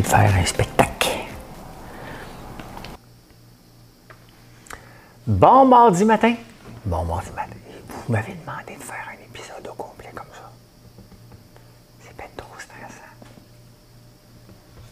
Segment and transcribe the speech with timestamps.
[0.00, 1.08] De faire un spectacle.
[5.26, 6.34] Bon mardi matin.
[6.84, 7.56] Bon mardi matin.
[7.88, 10.50] Vous m'avez demandé de faire un épisode au complet comme ça.
[12.00, 13.00] C'est pas trop stressant.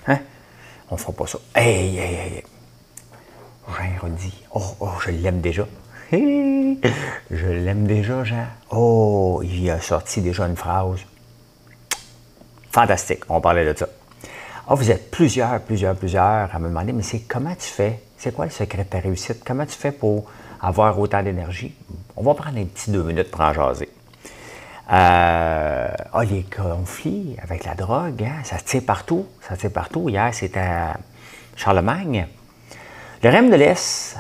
[0.09, 0.19] Hein?
[0.91, 1.39] On fera pas ça.
[1.55, 2.45] Hey, hey, hey.
[3.69, 4.43] Jean redit.
[4.53, 5.67] Oh, oh, je l'aime déjà.
[6.13, 8.47] je l'aime déjà, Jean.
[8.71, 11.01] Oh, il a sorti déjà une phrase.
[12.71, 13.25] Fantastique.
[13.29, 13.87] On parlait de ça.
[14.67, 18.01] Ah, vous êtes plusieurs, plusieurs, plusieurs à me demander, mais c'est comment tu fais?
[18.17, 19.45] C'est quoi le secret de ta réussite?
[19.45, 20.25] Comment tu fais pour
[20.59, 21.75] avoir autant d'énergie?
[22.17, 23.91] On va prendre un petit deux minutes pour en jaser.
[24.91, 29.27] Euh, ah, les conflits avec la drogue, hein, ça se tire partout.
[29.43, 30.09] Ça se tire partout.
[30.09, 30.97] Hier, c'était à
[31.57, 32.27] Charlemagne.
[33.23, 34.17] Le REM de l'Est,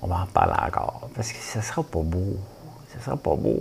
[0.00, 2.38] on va en parler encore, parce que ça sera pas beau.
[2.94, 3.60] Ça sera pas beau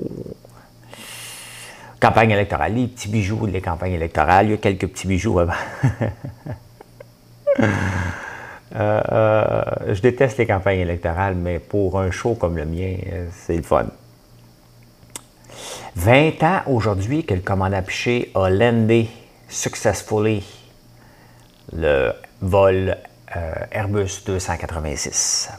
[2.01, 4.47] campagne électorale, les petits bijoux des campagnes électorales.
[4.47, 5.53] Il y a quelques petits bijoux avant.
[8.73, 12.95] Euh, euh, je déteste les campagnes électorales, mais pour un show comme le mien,
[13.29, 13.87] c'est le fun.
[15.97, 19.09] 20 ans aujourd'hui que le commandant Piché a landé
[19.49, 20.45] successfully
[21.73, 22.97] le vol
[23.35, 25.49] euh, Airbus 286.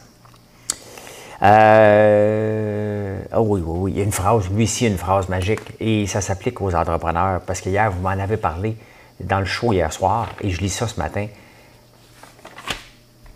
[1.43, 3.91] Euh, oh oui, oui, oui.
[3.91, 5.61] Il y a une phrase, lui ici, une phrase magique.
[5.79, 7.41] Et ça s'applique aux entrepreneurs.
[7.41, 8.77] Parce que hier, vous m'en avez parlé
[9.19, 10.29] dans le show hier soir.
[10.41, 11.27] Et je lis ça ce matin.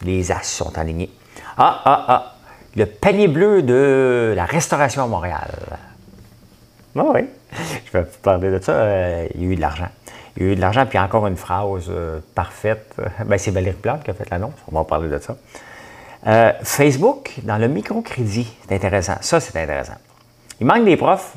[0.03, 1.11] Les as sont alignés.
[1.57, 2.33] Ah, ah, ah.
[2.75, 5.49] Le panier bleu de la restauration à Montréal.
[6.95, 7.21] Ah oui.
[7.85, 8.71] Je vais vous parler de ça.
[8.73, 9.89] Euh, il y a eu de l'argent.
[10.35, 12.95] Il y a eu de l'argent, puis encore une phrase euh, parfaite.
[13.25, 14.53] Ben, c'est Valérie Plante qui a fait l'annonce.
[14.71, 15.35] On va parler de ça.
[16.25, 19.17] Euh, Facebook, dans le microcrédit, c'est intéressant.
[19.21, 19.97] Ça, c'est intéressant.
[20.59, 21.35] Il manque des profs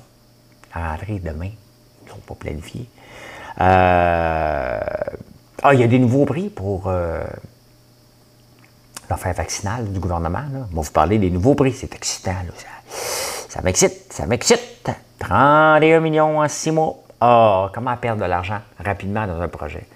[0.73, 1.51] à rentrer demain.
[2.03, 2.89] Ils ne sont pas planifiés.
[3.61, 4.81] Euh,
[5.63, 7.23] ah, il y a des nouveaux prix pour euh,
[9.11, 10.45] l'affaire vaccinale du gouvernement.
[10.53, 10.61] Là.
[10.73, 11.73] Va vous parler des nouveaux prix.
[11.73, 12.35] C'est excitant.
[13.49, 14.12] Ça, m'excite.
[14.12, 14.91] Ça m'excite.
[15.19, 16.97] 31 millions en 6 mois.
[17.21, 19.87] Ah, comment perdre de l'argent rapidement dans un projet?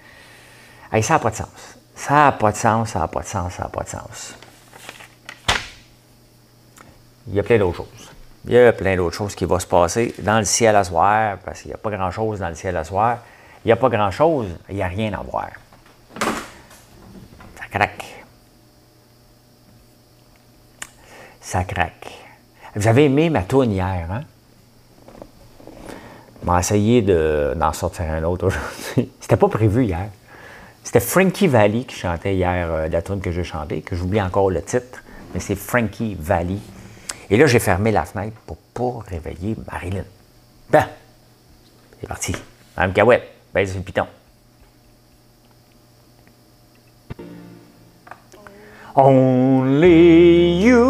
[1.01, 1.47] ça n'a pas de sens.
[1.95, 4.35] Ça n'a pas de sens, ça n'a pas de sens, ça n'a pas de sens
[7.27, 8.11] il y a plein d'autres choses.
[8.45, 11.37] Il y a plein d'autres choses qui vont se passer dans le ciel à soir,
[11.43, 13.19] parce qu'il n'y a pas grand-chose dans le ciel à soir.
[13.63, 15.49] Il n'y a pas grand-chose, il n'y a rien à voir.
[17.57, 18.23] Ça craque.
[21.41, 22.11] Ça craque.
[22.75, 24.21] Vous avez aimé ma tourne hier, hein?
[26.45, 29.11] m'a essayé d'en sortir un autre aujourd'hui.
[29.19, 30.09] C'était pas prévu hier.
[30.83, 34.51] C'était Frankie Valli qui chantait hier euh, la tune que j'ai chantée, que j'oublie encore
[34.51, 35.01] le titre,
[35.33, 36.59] mais c'est Frankie Valli.
[37.29, 38.37] Et là, j'ai fermé la fenêtre
[38.73, 40.03] pour réveiller Marilyn.
[40.69, 40.87] Ben,
[41.99, 42.35] c'est parti.
[42.77, 44.05] Madame Cahouette, baisse le piton.
[48.97, 50.85] Only you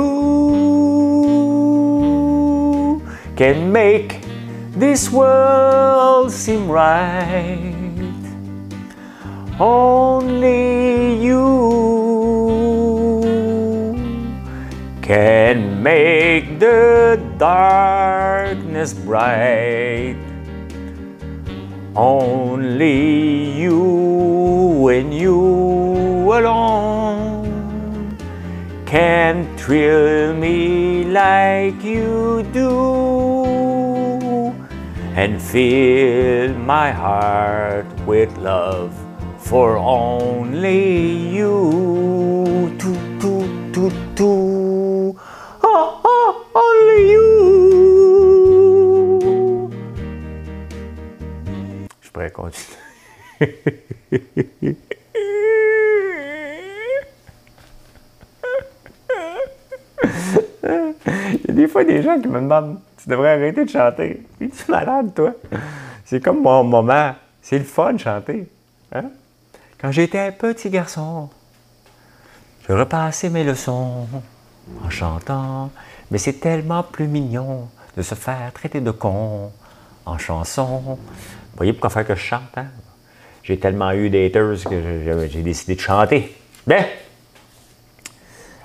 [3.36, 4.22] can make
[4.78, 7.74] this world seem right.
[9.60, 12.05] Only you
[15.06, 20.18] can make the darkness bright.
[21.96, 25.38] Only you and you
[26.34, 28.18] alone
[28.88, 32.74] can thrill me like you do
[35.16, 38.92] and fill my heart with love
[39.38, 41.86] for only you.
[53.42, 53.48] Il
[61.48, 64.26] y a des fois des gens qui me demandent Tu devrais arrêter de chanter.
[64.40, 65.34] Es-tu malade, toi?
[66.06, 67.16] C'est comme mon moment.
[67.42, 68.48] C'est le fun de chanter.
[68.94, 69.06] Hein?
[69.80, 71.30] Quand j'étais un petit garçon,
[72.68, 74.08] je repassais mes leçons
[74.84, 75.72] en chantant.
[76.10, 77.68] Mais c'est tellement plus mignon
[77.98, 79.52] de se faire traiter de con
[80.06, 80.82] en chanson.
[80.86, 82.68] Vous voyez pourquoi faire que je chante, hein?
[83.46, 86.36] J'ai tellement eu d'haters que j'ai décidé de chanter.
[86.66, 86.84] Ben!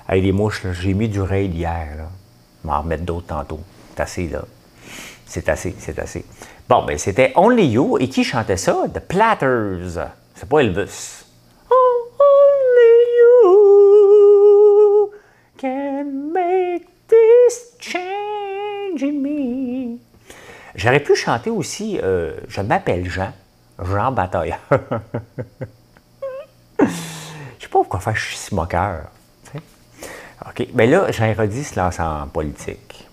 [0.07, 1.89] Avec les mouches, j'ai mis du raid hier.
[1.97, 2.09] Là.
[2.63, 3.59] Je vais en remettre d'autres tantôt.
[3.91, 4.43] C'est assez, là.
[5.27, 6.25] C'est assez, c'est assez.
[6.67, 7.99] Bon, ben c'était Only You.
[7.99, 8.85] Et qui chantait ça?
[8.91, 9.99] The Platters.
[10.33, 11.25] C'est pas Elvis.
[11.69, 15.11] Only you
[15.59, 19.99] can make this change in me.
[20.73, 23.31] J'aurais pu chanter aussi euh, Je m'appelle Jean,
[23.81, 24.59] Jean Batailleur.
[26.79, 29.03] Je sais pas pourquoi faire je suis si moqueur.
[30.47, 30.67] OK.
[30.73, 33.07] Bien là, Jean Roddy se lance en politique.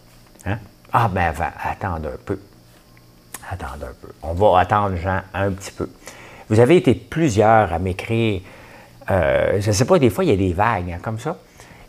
[0.46, 0.58] Hein?
[0.92, 2.38] Ah, ben, attendre un peu.
[3.50, 4.08] Attendre un peu.
[4.22, 5.90] On va attendre Jean un petit peu.
[6.48, 8.40] Vous avez été plusieurs à m'écrire.
[9.10, 11.36] Euh, je ne sais pas, des fois, il y a des vagues hein, comme ça.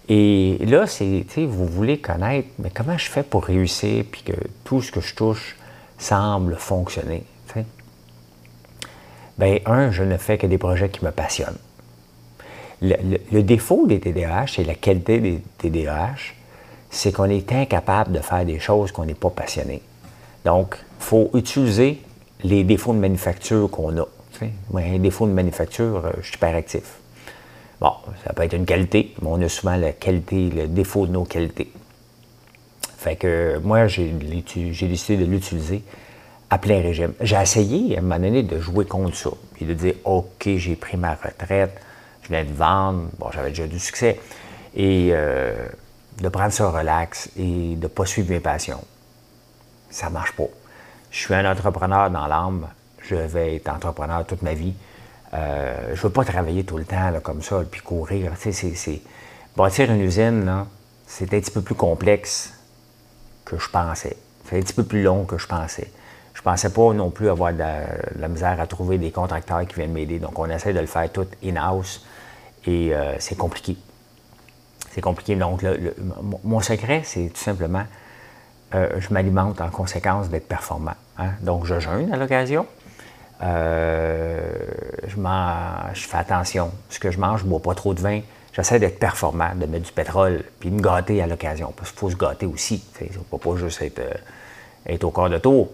[0.09, 4.33] Et là, c'est, vous voulez connaître, mais comment je fais pour réussir, puis que
[4.63, 5.55] tout ce que je touche
[5.97, 7.23] semble fonctionner?
[9.39, 11.57] Bien, un, je ne fais que des projets qui me passionnent.
[12.81, 16.33] Le, défaut des TDAH et la qualité des TDAH,
[16.89, 19.81] c'est qu'on est incapable de faire des choses qu'on n'est pas passionné.
[20.43, 22.01] Donc, il faut utiliser
[22.43, 24.07] les défauts de manufacture qu'on a.
[24.71, 26.99] Moi, un défaut de manufacture, euh, je suis super actif.
[27.79, 27.91] Bon,
[28.25, 31.23] ça peut être une qualité, mais on a souvent la qualité, le défaut de nos
[31.23, 31.71] qualités.
[32.97, 35.81] Fait que moi, j'ai décidé de l'utiliser
[36.49, 37.13] à plein régime.
[37.21, 40.75] J'ai essayé à un moment donné de jouer contre ça, puis de dire OK, j'ai
[40.75, 41.79] pris ma retraite,
[42.23, 44.19] je viens de vendre, bon, j'avais déjà du succès,
[44.75, 45.67] et euh,
[46.19, 48.83] de prendre ça relax et de ne pas suivre mes passions.
[49.89, 50.47] Ça ne marche pas.
[51.11, 52.67] Je suis un entrepreneur dans l'âme,
[53.01, 54.73] je vais être entrepreneur toute ma vie.
[55.33, 58.31] Euh, je ne veux pas travailler tout le temps comme ça, puis courir.
[59.55, 60.65] Bâtir une usine,
[61.05, 62.53] c'est un petit peu plus complexe
[63.45, 64.15] que je pensais.
[64.47, 65.91] C'est un petit peu plus long que je pensais.
[66.39, 69.91] Je pensais pas non plus avoir de la, misère à trouver des contracteurs qui viennent
[69.91, 70.19] m'aider.
[70.19, 72.05] Donc, on essaie de le faire tout in-house
[72.65, 73.75] et euh, c'est compliqué.
[74.91, 75.35] C'est compliqué.
[75.35, 75.65] Donc,
[76.45, 77.83] mon secret, c'est tout simplement,
[78.73, 80.93] euh, je m'alimente en conséquence d'être performant.
[81.17, 81.31] Hein.
[81.41, 82.65] Donc, je jeûne à l'occasion.
[83.43, 84.49] Euh,
[85.09, 85.17] je,
[85.93, 86.71] je fais attention.
[86.89, 88.21] Ce que je mange, je ne bois pas trop de vin.
[88.53, 91.73] J'essaie d'être performant, de mettre du pétrole, puis de me gâter à l'occasion.
[91.75, 92.81] Parce qu'il faut se gâter aussi.
[93.01, 94.01] Il ne faut pas juste être,
[94.85, 95.67] être au corps de tour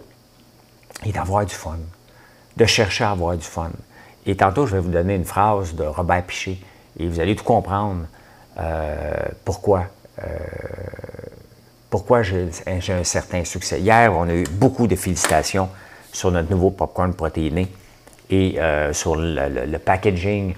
[1.04, 1.78] et d'avoir du fun,
[2.56, 3.70] de chercher à avoir du fun.
[4.26, 6.60] Et tantôt, je vais vous donner une phrase de Robert Piché
[6.98, 8.06] et vous allez tout comprendre
[8.58, 9.14] euh,
[9.44, 9.84] pourquoi,
[10.22, 10.28] euh,
[11.90, 13.80] pourquoi j'ai un certain succès.
[13.80, 15.68] Hier, on a eu beaucoup de félicitations
[16.12, 17.68] sur notre nouveau popcorn protéiné
[18.30, 20.54] et euh, sur le, packaging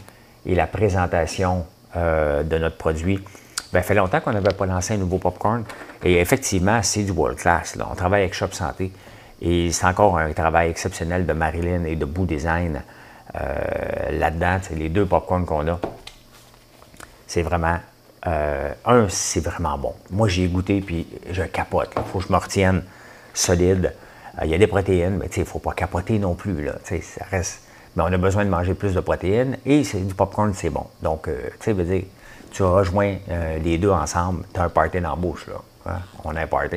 [0.47, 3.17] et la présentation de notre produit.
[3.73, 5.65] Bien, ça fait longtemps qu'on n'avait pas lancé un nouveau popcorn
[6.05, 7.77] et effectivement, c'est du world class.
[7.91, 8.93] On travaille avec Shop Santé
[9.41, 12.83] et c'est encore un travail exceptionnel de Marilyn et de Boo Design
[13.37, 14.59] euh, là-dedans.
[14.75, 15.79] Les deux popcorns qu'on a,
[17.27, 17.77] c'est vraiment.
[18.27, 19.95] Euh, un, c'est vraiment bon.
[20.11, 21.91] Moi, j'ai goûté puis je capote.
[21.97, 22.83] Il faut que je me retienne
[23.33, 23.95] solide.
[24.39, 26.65] Euh, il y a des protéines, mais il ne faut pas capoter non plus.
[26.65, 27.63] Là, ça reste.
[27.95, 30.87] Mais on a besoin de manger plus de protéines et c'est du popcorn, c'est bon.
[31.01, 31.29] Donc,
[31.61, 32.05] tu veux dire,
[32.51, 33.17] tu rejoins
[33.63, 35.47] les deux ensemble, tu as un party dans la bouche.
[35.49, 35.99] Là, hein.
[36.25, 36.77] On a un party.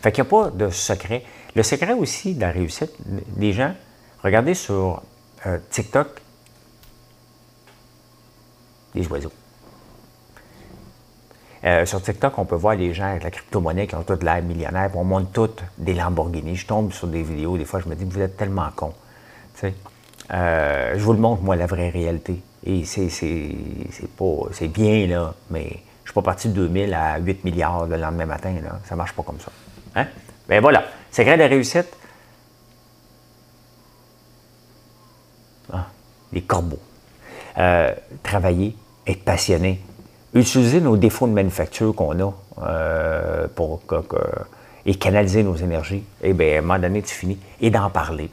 [0.00, 1.24] Fait qu'il n'y a pas de secret.
[1.54, 2.92] Le secret aussi de la réussite,
[3.36, 3.74] les gens,
[4.22, 5.02] regardez sur
[5.46, 6.08] euh, TikTok,
[8.94, 9.32] les oiseaux.
[11.64, 14.42] Euh, sur TikTok, on peut voir les gens avec la crypto-monnaie qui ont toutes l'air
[14.42, 16.54] millionnaire, on monte toutes des Lamborghini.
[16.54, 18.92] Je tombe sur des vidéos, des fois, je me dis, vous êtes tellement con.
[20.30, 22.40] Euh, je vous le montre, moi, la vraie réalité.
[22.64, 23.08] Et c'est,
[24.16, 27.86] pas, c'est bien, là, mais je ne suis pas parti de 2000 à 8 milliards
[27.86, 28.54] le lendemain matin.
[28.62, 28.78] Là.
[28.84, 29.50] Ça ne marche pas comme ça.
[29.98, 30.06] Hein?
[30.48, 31.88] Ben voilà, secret de réussite.
[35.72, 35.86] Ah,
[36.32, 36.78] les corbeaux.
[37.58, 38.76] Euh, travailler,
[39.06, 39.80] être passionné,
[40.32, 43.80] utiliser nos défauts de manufacture qu'on a euh, pour
[44.86, 46.04] et canaliser nos énergies.
[46.22, 47.38] Eh bien, à un moment donné, tu finis.
[47.60, 48.30] Et d'en parler.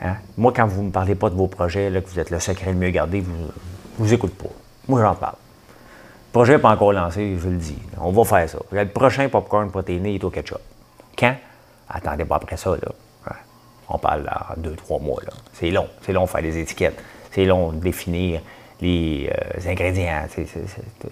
[0.00, 0.16] Hein?
[0.38, 2.40] Moi, quand vous ne me parlez pas de vos projets, là, que vous êtes le
[2.40, 3.50] secret le mieux gardé, vous
[3.98, 4.50] vous écoutez pas.
[4.88, 5.36] Moi, j'en parle.
[5.36, 7.78] Le projet n'est pas encore lancé, je le dis.
[8.00, 8.58] On va faire ça.
[8.72, 10.58] Le prochain popcorn protéiné est au ketchup.
[11.88, 12.92] Attendez pas après ça, là.
[13.88, 15.32] On parle en deux, trois mois, là.
[15.52, 15.88] C'est long.
[16.00, 16.98] C'est long de faire les étiquettes.
[17.30, 18.40] C'est long de définir
[18.80, 20.26] les euh, ingrédients,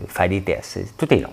[0.09, 0.97] faire des tests.
[0.97, 1.33] Tout est long.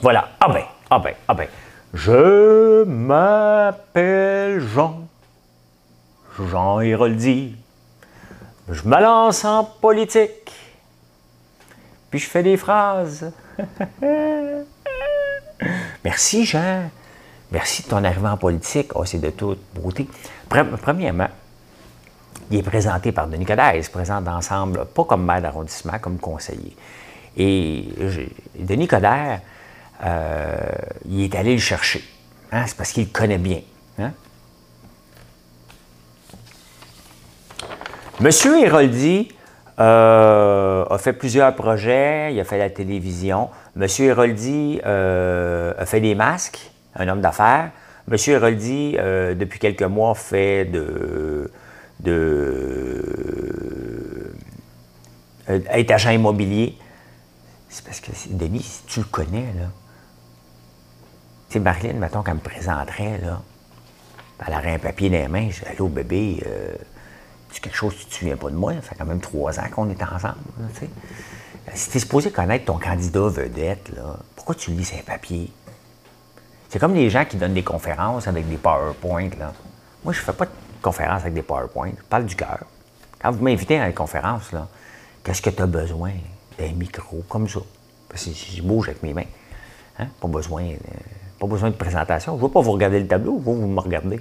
[0.00, 0.30] Voilà.
[0.40, 1.48] Ah ben, ah ben, ah ben.
[1.94, 5.00] Je m'appelle Jean.
[6.38, 7.56] Jean Héroldi.
[8.70, 10.52] Je me lance en politique.
[12.10, 13.32] Puis je fais des phrases.
[16.04, 16.90] Merci Jean.
[17.50, 18.90] Merci de ton arrivée en politique.
[18.94, 20.06] Oh, c'est de toute beauté.
[20.48, 21.28] Premièrement,
[22.50, 23.76] il est présenté par Denis Coderre.
[23.76, 26.76] Il se présente ensemble, pas comme maire d'arrondissement, comme conseiller.
[27.36, 27.88] Et
[28.58, 29.40] Denis Coderre,
[30.04, 30.56] euh,
[31.08, 32.02] il est allé le chercher.
[32.52, 33.60] Hein, c'est parce qu'il le connaît bien.
[33.98, 34.12] Hein.
[38.20, 39.28] Monsieur Héroldi
[39.78, 43.48] euh, a fait plusieurs projets, il a fait la télévision.
[43.76, 47.70] Monsieur Héroldi euh, a fait des masques, un homme d'affaires.
[48.06, 51.50] Monsieur Héroldi, depuis quelques mois, fait de,
[52.00, 53.38] de
[55.48, 56.76] être agent immobilier.
[57.68, 59.66] C'est parce que, Denis, si tu le connais, là,
[61.48, 63.42] tu sais, Marilyn, mettons qu'elle me présenterait, là,
[64.46, 66.74] elle aurait un papier dans les mains, je dis, allô, bébé, euh,
[67.52, 69.68] tu quelque chose, tu te souviens pas de moi, ça fait quand même trois ans
[69.70, 70.36] qu'on est ensemble,
[70.74, 70.88] tu sais.
[71.74, 75.50] Si tu es supposé connaître ton candidat vedette, là, pourquoi tu lis ces papiers?
[76.68, 79.52] C'est comme les gens qui donnent des conférences avec des PowerPoint, là.
[80.04, 80.50] Moi, je fais pas de
[80.82, 82.58] conférences avec des PowerPoint, je parle du cœur.
[83.20, 84.50] Quand vous m'invitez à une conférence,
[85.24, 86.12] qu'est-ce que tu as besoin?
[86.58, 87.60] D'un micro, comme ça.
[88.08, 89.24] Parce que je bouge avec mes mains.
[89.98, 90.08] Hein?
[90.20, 90.64] Pas besoin...
[91.38, 92.32] Pas besoin de présentation.
[92.32, 94.20] Je ne veux pas vous regarder le tableau, vous, vous me regardez.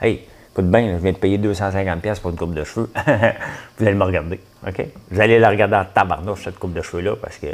[0.00, 2.90] Hey, écoute bien, je viens de payer 250$ pour une coupe de cheveux.
[3.78, 4.40] vous allez me regarder.
[4.66, 4.86] OK?
[5.10, 7.46] Vous allez la regarder en tabarnouche, cette coupe de cheveux-là, parce que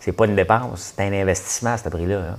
[0.00, 2.18] c'est pas une dépense, c'est un investissement à ce prix-là.
[2.18, 2.38] Hein?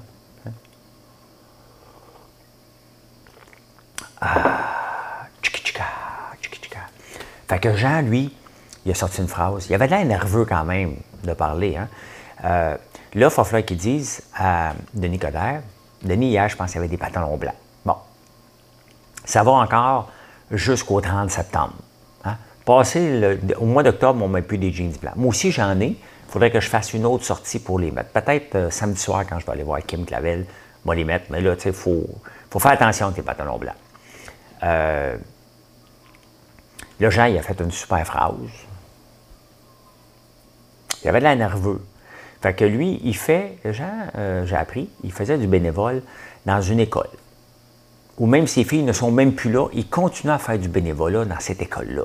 [4.21, 5.73] Ah, tchiki
[7.47, 8.33] Fait que Jean, lui,
[8.85, 9.67] il a sorti une phrase.
[9.69, 11.75] Il avait l'air nerveux quand même de parler.
[11.75, 11.87] Hein?
[12.43, 12.77] Euh, là,
[13.13, 15.61] il va falloir qu'il dise à Denis Coderre,
[16.03, 17.55] Denis, hier, je pense qu'il avait des pantalons blancs.
[17.85, 17.95] Bon.
[19.25, 20.09] Ça va encore
[20.49, 21.73] jusqu'au 30 septembre.
[22.25, 22.37] Hein?
[22.65, 25.15] Passé au mois d'octobre, on met plus des jeans blancs.
[25.15, 25.87] Moi aussi, j'en ai.
[25.87, 28.09] Il faudrait que je fasse une autre sortie pour les mettre.
[28.09, 30.45] Peut-être euh, samedi soir, quand je vais aller voir Kim Clavel,
[30.83, 31.25] je vais les mettre.
[31.29, 32.07] Mais là, tu sais, il faut,
[32.59, 33.75] faire attention à tes pantalons blancs.
[34.63, 35.17] Euh,
[36.99, 38.35] là, Jean, il a fait une super phrase.
[41.03, 41.81] Il avait de l'air nerveux.
[42.41, 46.01] Fait que lui, il fait, Jean, euh, j'ai appris, il faisait du bénévole
[46.45, 47.09] dans une école.
[48.17, 51.25] Ou même ses filles ne sont même plus là, il continue à faire du bénévolat
[51.25, 52.03] dans cette école-là.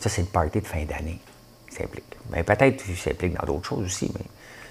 [0.00, 1.20] Ça, c'est le party de fin d'année.
[1.70, 2.04] S'implique.
[2.30, 4.24] Mais peut-être qu'il s'implique dans d'autres choses aussi, mais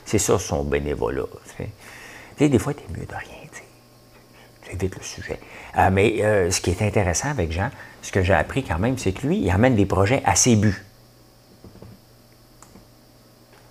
[0.06, 1.26] c'est ça son bénévolat.
[2.38, 3.43] Tu des fois, es mieux de rien.
[4.74, 5.40] Tu évites le sujet.
[5.78, 7.70] Euh, mais euh, ce qui est intéressant avec Jean,
[8.02, 10.56] ce que j'ai appris quand même, c'est que lui, il amène des projets à ses
[10.56, 10.84] buts.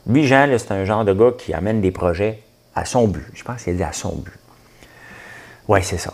[0.07, 2.43] Lui, Jean, c'est un genre de gars qui amène des projets
[2.75, 3.25] à son but.
[3.35, 4.33] Je pense qu'il dit à son but.
[5.69, 6.13] Oui, c'est ça.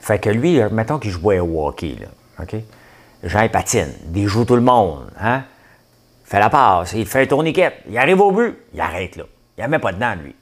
[0.00, 2.08] Fait que lui, mettons qu'il jouait au hockey, là,
[2.42, 2.56] OK?
[3.24, 5.44] Jean, il patine, il joue tout le monde, hein?
[6.24, 9.24] Il fait la passe, il fait un tourniquet, il arrive au but, il arrête, là.
[9.56, 10.34] Il ne met pas dedans, lui.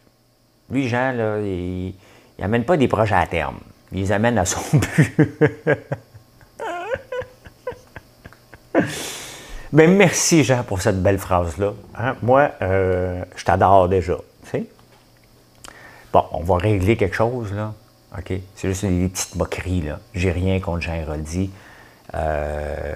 [0.70, 1.94] Lui, Jean, là, il
[2.42, 3.58] n'amène pas des projets à terme.
[3.92, 5.16] Il les amène à son but.
[9.72, 11.72] Ben, merci, Jean, pour cette belle phrase-là.
[11.98, 12.16] Hein.
[12.22, 14.16] Moi, euh, je t'adore déjà.
[16.12, 17.74] Bon, on va régler quelque chose, là.
[18.16, 18.32] OK?
[18.54, 19.98] C'est juste des petites moqueries, là.
[20.14, 21.50] J'ai rien contre Jean Héroldi.
[22.14, 22.94] Euh,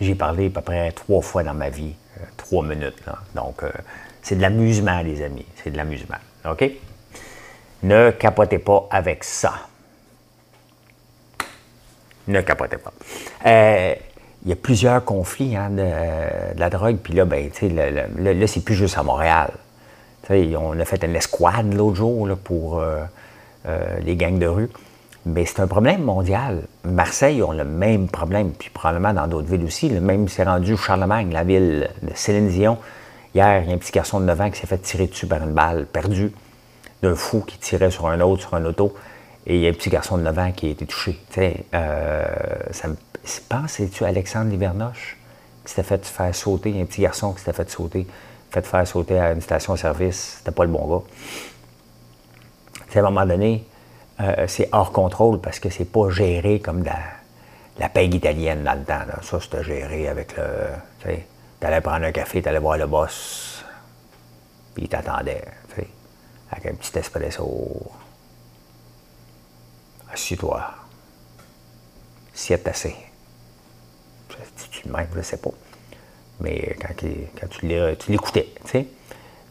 [0.00, 3.18] j'ai parlé à peu près trois fois dans ma vie, euh, trois minutes, là.
[3.34, 3.62] Donc,
[4.22, 5.44] c'est de l'amusement, les amis.
[5.62, 6.16] C'est de l'amusement.
[6.48, 6.70] OK?
[7.82, 9.54] Ne capotez pas avec ça.
[12.28, 12.92] Ne capotez pas
[14.46, 16.98] il y a plusieurs conflits hein, de, la drogue.
[17.02, 17.50] Puis là, ben,
[18.16, 19.50] là, c'est plus juste à Montréal.
[20.30, 23.00] on a fait une escouade l'autre jour pour euh,
[23.66, 24.70] euh, les gangs de rue.
[25.26, 26.62] Mais c'est un problème mondial.
[26.84, 29.88] Marseille ont le même problème, puis probablement dans d'autres villes aussi.
[29.88, 32.78] Le même s'est rendu Charlemagne, la ville de Céline Dion.
[33.34, 35.26] Hier, il y a un petit garçon de 9 ans qui s'est fait tirer dessus
[35.26, 36.30] par une balle perdue
[37.02, 38.94] d'un fou qui tirait sur un autre, sur un auto.
[39.46, 41.20] Et il y a un petit garçon de 9 ans qui a été touché.
[41.74, 42.24] Euh,
[42.72, 42.96] ça me
[43.48, 45.16] Penses-tu Alexandre Livernoche
[45.64, 48.06] qui s'était fait faire sauter, un petit garçon qui s'était fait sauter,
[48.50, 51.02] fait faire sauter à une station-service, c'était pas le bon gars.
[52.94, 53.66] à un moment donné,
[54.20, 56.98] euh, c'est hors contrôle parce que c'est pas géré comme la,
[57.80, 59.00] la paye italienne dans le temps.
[59.22, 60.44] Ça, c'était géré avec le.
[61.02, 63.64] Tu allais prendre un café, tu allais voir le boss,
[64.74, 65.42] puis il t'attendait,
[66.56, 67.90] avec un petit espresso.
[70.12, 70.62] Assis-toi.
[72.34, 72.96] Siète assez
[74.88, 75.50] même, je ne sais pas.
[76.40, 77.66] Mais quand, tu
[78.08, 78.86] l'écoutais, tu sais.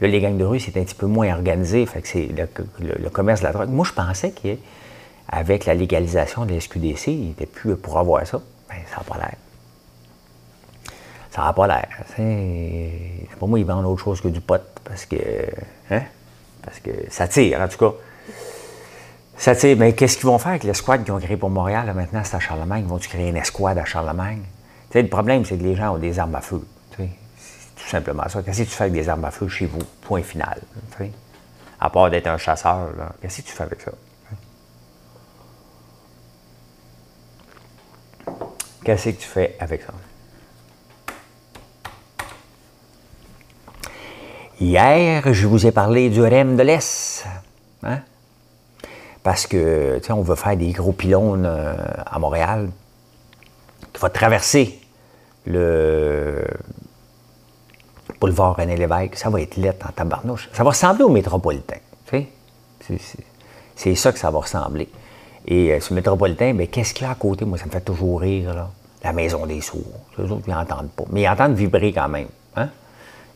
[0.02, 1.86] Là, les gangs de rue, c'est un petit peu moins organisé.
[1.86, 3.70] Fait que c'est le, commerce de la drogue.
[3.70, 8.42] Moi, je pensais qu'avec la légalisation de la SQDC, il n'était plus pour avoir ça.
[8.70, 9.36] Mais ça n'a pas l'air.
[11.32, 13.28] Ça n'a pas l'air.
[13.40, 15.16] Pour moi, ils vendent autre chose que du pot parce que.
[15.90, 16.04] Hein?
[16.66, 17.96] Parce que ça tire, en tout cas.
[19.38, 22.22] Ça, sais, mais qu'est-ce qu'ils vont faire avec l'escouade qu'ils ont créé pour Montréal, maintenant,
[22.24, 22.86] c'est à Charlemagne?
[22.86, 24.42] Vont-tu créer une escouade à Charlemagne?
[24.90, 26.66] Tu sais, le problème, c'est que les gens ont des armes à feu.
[26.98, 27.04] C'est
[27.76, 28.42] tout simplement ça.
[28.42, 29.84] Qu'est-ce que tu fais avec des armes à feu chez vous?
[30.02, 30.60] Point final.
[31.80, 32.90] À part d'être un chasseur,
[33.22, 33.92] qu'est-ce que tu fais avec ça?
[38.84, 39.94] Qu'est-ce que tu fais avec ça?
[44.60, 47.26] Hier, je vous ai parlé du REM de l'Est.
[47.84, 48.00] Hein?
[49.22, 51.74] Parce que, tu sais, on veut faire des gros pylônes euh,
[52.06, 52.70] à Montréal
[53.92, 54.80] qui va traverser
[55.46, 56.46] le
[58.22, 59.16] boulevard René Lévesque.
[59.16, 60.50] Ça va être lettre en tabarnouche.
[60.54, 61.78] Ça va ressembler au métropolitain.
[62.08, 62.28] Tu
[62.88, 62.98] sais?
[63.76, 64.88] C'est- ça que ça va ressembler.
[65.48, 67.44] Et euh, le métropolitain, ben, qu'est-ce qu'il y a à côté?
[67.46, 68.70] Moi, ça me fait toujours rire, là.
[69.04, 69.84] La maison des sourds.
[70.18, 71.04] Les autres, ils n'entendent pas.
[71.12, 72.28] Mais ils entendent vibrer quand même.
[72.56, 72.70] Hein?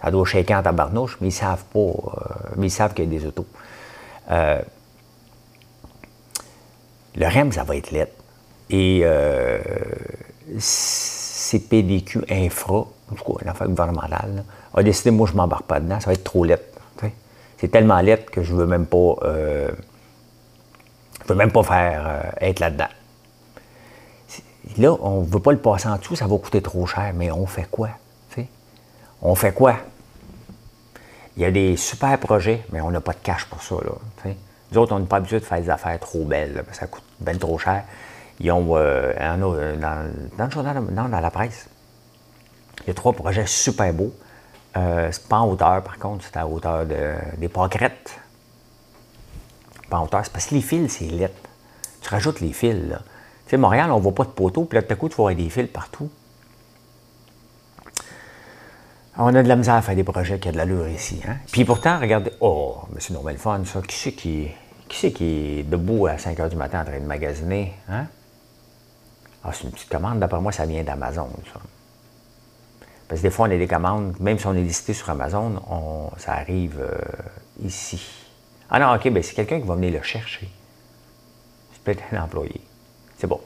[0.01, 1.79] Ça doit shaker en tabarnouche, mais ils savent pas.
[1.79, 1.93] euh,
[2.55, 3.45] mais ils savent qu'il y a des autos.
[4.31, 4.61] Euh,
[7.15, 8.13] le REM, ça va être lettre.
[8.69, 9.59] Et euh,
[10.57, 15.79] CPDQ Infra, en tout cas, une affaire gouvernementale, a décidé, moi, je ne m'embarque pas
[15.79, 17.13] dedans, ça va être trop sais.
[17.57, 19.15] C'est tellement lettre que je ne veux même pas.
[19.23, 19.71] je
[21.27, 22.87] veux même pas faire être là-dedans.
[24.77, 27.31] Là, on ne veut pas le passer en dessous, ça va coûter trop cher, mais
[27.31, 27.89] on fait quoi?
[29.21, 29.75] On fait quoi?
[31.35, 33.75] Il y a des super projets, mais on n'a pas de cash pour ça.
[33.75, 34.33] Là.
[34.71, 36.87] Nous autres, on n'est pas habitués de faire des affaires trop belles, parce que ça
[36.87, 37.83] coûte bien trop cher.
[38.39, 41.67] Ils ont, euh, euh, dans, dans le journal, non, dans la presse,
[42.81, 44.13] il y a trois projets super beaux.
[44.77, 48.19] Euh, c'est pas en hauteur, par contre, c'est à hauteur de, des pâquerettes.
[49.89, 51.49] Pas en hauteur, c'est parce que les fils, c'est lettre.
[52.01, 52.99] Tu rajoutes les fils, là.
[53.45, 55.15] Tu sais, Montréal, on ne voit pas de poteaux, puis là, tout à coup, tu
[55.15, 56.09] vois des fils partout.
[59.21, 61.21] On a de la misère à faire des projets qui ont de l'allure ici.
[61.27, 61.35] Hein?
[61.51, 62.31] Puis pourtant, regardez.
[62.39, 63.81] Oh, mais c'est normal fun, ça.
[63.81, 64.47] Qui c'est qui,
[64.87, 67.73] qui, c'est qui est debout à 5 h du matin en train de magasiner?
[67.89, 68.05] Hein?
[69.43, 70.19] Ah, c'est une petite commande.
[70.19, 71.59] D'après moi, ça vient d'Amazon, ça.
[73.09, 75.61] Parce que des fois, on a des commandes, même si on est listé sur Amazon,
[75.69, 76.97] on- ça arrive euh,
[77.61, 78.01] ici.
[78.69, 80.47] Ah non, OK, ben c'est quelqu'un qui va venir le chercher.
[81.73, 82.61] C'est peut-être un employé.
[83.17, 83.41] C'est bon.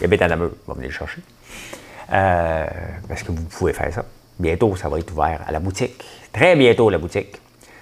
[0.00, 0.36] Il habite il va
[0.74, 1.22] venir le chercher.
[2.12, 2.66] Euh,
[3.06, 4.04] parce que vous pouvez faire ça.
[4.40, 6.02] Bientôt, ça va être ouvert à la boutique.
[6.32, 7.36] Très bientôt, la boutique.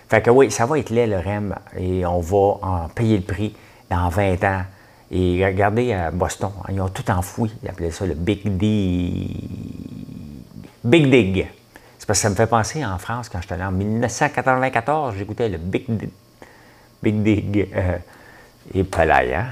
[0.09, 3.23] Fait que oui, ça va être laid, le REM, et on va en payer le
[3.23, 3.55] prix
[3.89, 4.63] dans 20 ans.
[5.11, 7.53] Et regardez à Boston, ils ont tout enfoui.
[7.63, 9.29] Ils appelaient ça le Big D.
[10.83, 11.49] Big Dig.
[11.99, 15.49] C'est parce que ça me fait penser en France, quand j'étais allé en 1994, j'écoutais
[15.49, 16.11] le Big Dig.
[17.03, 17.69] Big Dig.
[17.75, 17.99] euh,
[18.75, 19.47] et palais, hein?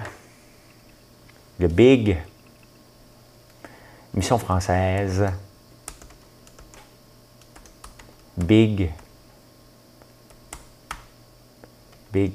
[1.61, 2.16] Le Big.
[4.12, 5.25] Mission française.
[8.37, 8.90] Big.
[12.12, 12.33] Big.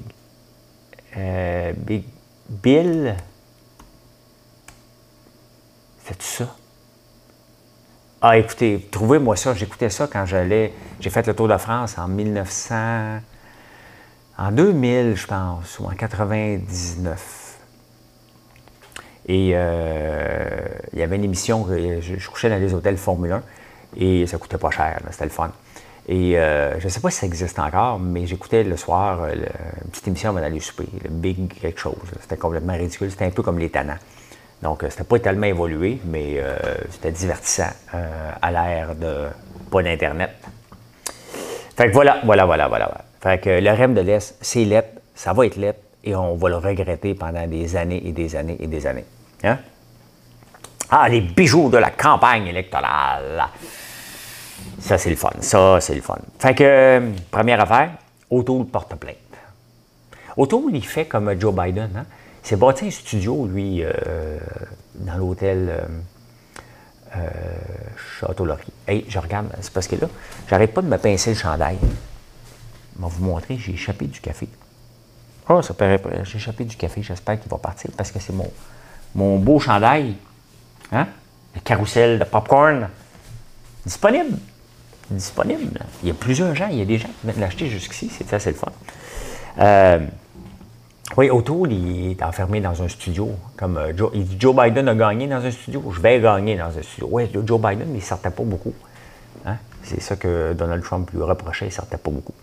[1.16, 2.04] euh, Big.
[2.48, 3.16] Bill.
[6.04, 6.56] C'est ça?
[8.20, 9.54] Ah, écoutez, trouvez-moi ça.
[9.54, 10.72] J'écoutais ça quand j'allais.
[11.00, 13.20] J'ai fait le Tour de France en 1900.
[14.38, 17.58] En 2000, je pense, ou en 99.
[19.26, 23.42] Et euh, il y avait une émission, je, je couchais dans les hôtels Formule 1
[23.96, 25.52] et ça coûtait pas cher, c'était le fun.
[26.08, 29.34] Et euh, je ne sais pas si ça existe encore, mais j'écoutais le soir euh,
[29.34, 31.94] une petite émission avant d'aller souper, le Big quelque chose.
[32.20, 33.98] C'était complètement ridicule, c'était un peu comme les tannants.
[34.62, 36.56] Donc, euh, c'était pas tellement évolué, mais euh,
[36.90, 37.70] c'était divertissant
[38.40, 39.28] à l'ère de
[39.70, 40.30] pas d'Internet.
[41.76, 42.86] Fait que voilà, voilà, voilà, voilà.
[42.86, 43.04] voilà.
[43.20, 46.48] Fait que le REM de l'Est, c'est lettre, ça va être lettre, et on va
[46.48, 49.04] le regretter pendant des années et des années et des années.
[49.44, 49.58] Hein?
[50.90, 53.46] Ah, les bijoux de la campagne électorale.
[54.82, 55.30] Ça, c'est le fun.
[55.40, 56.18] Ça, c'est le fun.
[56.38, 57.92] Fait que, première affaire,
[58.30, 59.16] O'Toole porte plainte.
[60.36, 61.90] O'Toole, il fait comme Joe Biden.
[61.96, 62.04] Hein?
[62.44, 64.38] Il s'est bâti un studio, lui, euh,
[64.96, 65.86] dans l'hôtel euh,
[67.16, 67.28] euh,
[68.18, 68.64] Château-Laurier.
[68.88, 70.08] Hey, je regarde, c'est parce que là,
[70.48, 71.78] j'arrête pas de me pincer le chandail.
[71.80, 74.48] Je vais vous montrer, j'ai échappé du café.
[75.48, 76.02] Oh, ça paraît.
[76.24, 78.50] J'ai échappé du café, j'espère qu'il va partir parce que c'est mon,
[79.14, 80.16] mon beau chandail.
[80.90, 81.06] Hein?
[81.54, 82.88] Le carrousel de popcorn.
[83.84, 84.38] Disponible.
[85.12, 85.80] Disponible.
[86.02, 88.38] Il y a plusieurs gens, il y a des gens qui viennent l'acheter jusqu'ici, c'est
[88.38, 88.72] c'est le fun.
[89.58, 89.98] Euh,
[91.16, 93.30] oui, O'Toole, il est enfermé dans un studio.
[93.58, 96.56] Comme euh, Joe, il dit Joe Biden a gagné dans un studio, je vais gagner
[96.56, 97.08] dans un studio.
[97.10, 98.72] Oui, Joe Biden, il ne sortait pas beaucoup.
[99.44, 99.56] Hein?
[99.82, 102.34] C'est ça que Donald Trump lui reprochait, il ne sortait pas beaucoup.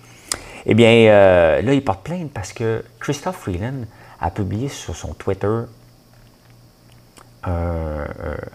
[0.66, 3.86] Eh bien, euh, là, il porte plainte parce que Christophe Freeland
[4.22, 5.62] a publié sur son Twitter,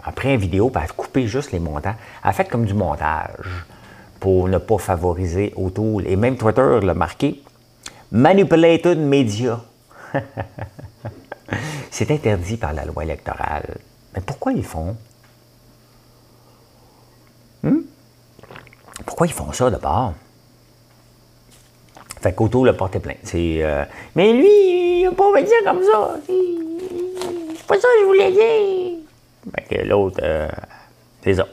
[0.05, 1.97] après une vidéo, elle a coupé juste les montants.
[2.23, 3.65] Elle a fait comme du montage
[4.25, 6.07] pour ne pas favoriser O'Toole.
[6.07, 7.43] Et même Twitter l'a marqué
[8.11, 9.61] Manipulated Media.
[11.91, 13.77] C'est interdit par la loi électorale.
[14.15, 14.97] Mais pourquoi ils font?
[17.63, 17.81] Hmm?
[19.05, 20.15] Pourquoi ils font ça d'abord?
[22.23, 23.19] Fait qu'Auto l'a porté plainte.
[23.25, 23.85] C'est, euh,
[24.15, 26.17] mais lui, il n'a pas dire comme ça.
[26.27, 29.01] C'est pas ça que je voulais dire.
[29.55, 30.49] Fait que l'autre, euh,
[31.23, 31.47] c'est ça.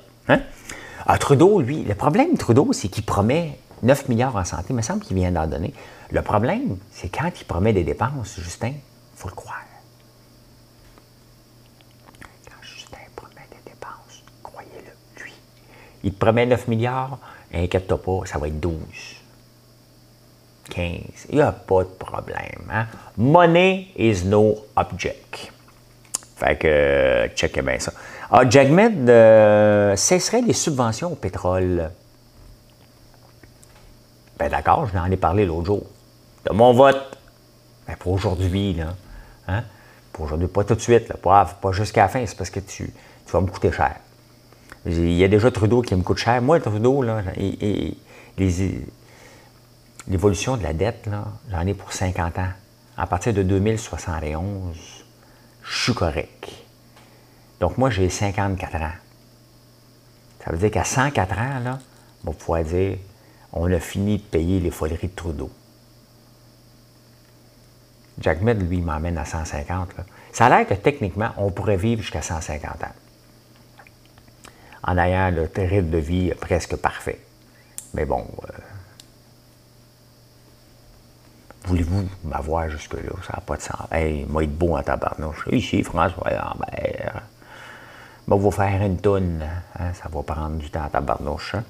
[1.13, 4.67] Ah, Trudeau, lui, le problème de Trudeau, c'est qu'il promet 9 milliards en santé.
[4.69, 5.73] Il me semble qu'il vient d'en donner.
[6.09, 9.65] Le problème, c'est quand il promet des dépenses, Justin, il faut le croire.
[12.47, 15.33] Quand Justin promet des dépenses, croyez-le, lui.
[16.05, 17.19] Il te promet 9 milliards,
[17.53, 18.73] inquiète-toi pas, ça va être 12.
[20.69, 21.01] 15.
[21.27, 22.71] Il n'y a pas de problème.
[22.71, 22.85] Hein?
[23.17, 25.51] Money is no object.
[26.37, 27.91] Fait que, checkez bien ça.
[28.33, 31.91] Ah, Jagmed euh, cesserait les subventions au pétrole?
[34.39, 35.83] Ben d'accord, je n'en ai parlé l'autre jour.
[36.45, 37.17] De mon vote.
[37.85, 38.95] Ben pour aujourd'hui, là.
[39.49, 39.63] Hein?
[40.13, 42.61] Pour aujourd'hui, pas tout de suite, là, pas, pas jusqu'à la fin, c'est parce que
[42.61, 42.93] tu,
[43.33, 43.97] vas me coûter cher.
[44.85, 46.41] Il y a déjà Trudeau qui me coûte cher.
[46.41, 47.21] Moi, Trudeau, là,
[50.07, 52.49] l'évolution de la dette, là, j'en ai pour 50 ans.
[52.95, 54.77] À partir de 2071,
[55.63, 56.47] je suis correct.
[57.61, 58.91] Donc, moi, j'ai 54 ans.
[60.43, 61.79] Ça veut dire qu'à 104 ans, là,
[62.25, 62.97] on va pouvoir dire
[63.53, 65.51] on a fini de payer les foleries de Trudeau.
[68.19, 69.89] Jack Med, lui, m'emmène à 150.
[70.31, 72.95] Ça a l'air que techniquement, on pourrait vivre jusqu'à 150 ans.
[74.83, 77.19] En ayant le rythme de vie presque parfait.
[77.93, 78.53] Mais bon, euh,
[81.65, 83.11] voulez-vous m'avoir jusque-là?
[83.27, 83.87] Ça n'a pas de sens.
[83.91, 85.47] Hey, moi, être beau en tabarnouche.
[85.51, 87.21] Ici, François Lambert.
[88.31, 89.43] Va vous faire une toune.
[89.77, 89.91] Hein?
[89.93, 91.55] Ça va prendre du temps à tabarnouche.
[91.55, 91.65] Hein?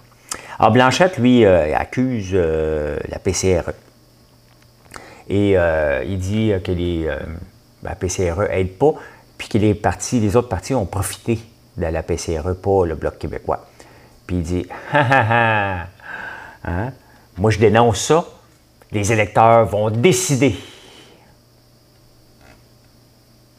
[0.59, 3.71] Alors, Blanchette, lui, euh, accuse euh, la PCRE.
[5.27, 7.09] Et euh, il dit que les,
[7.81, 8.93] la PCRE n'aide pas,
[9.39, 11.39] puis que les, les autres partis ont profité
[11.77, 13.65] de la PCRE, pas le Bloc québécois.
[14.27, 15.87] Puis il dit hein?
[17.37, 18.23] Moi, je dénonce ça.
[18.91, 20.55] Les électeurs vont décider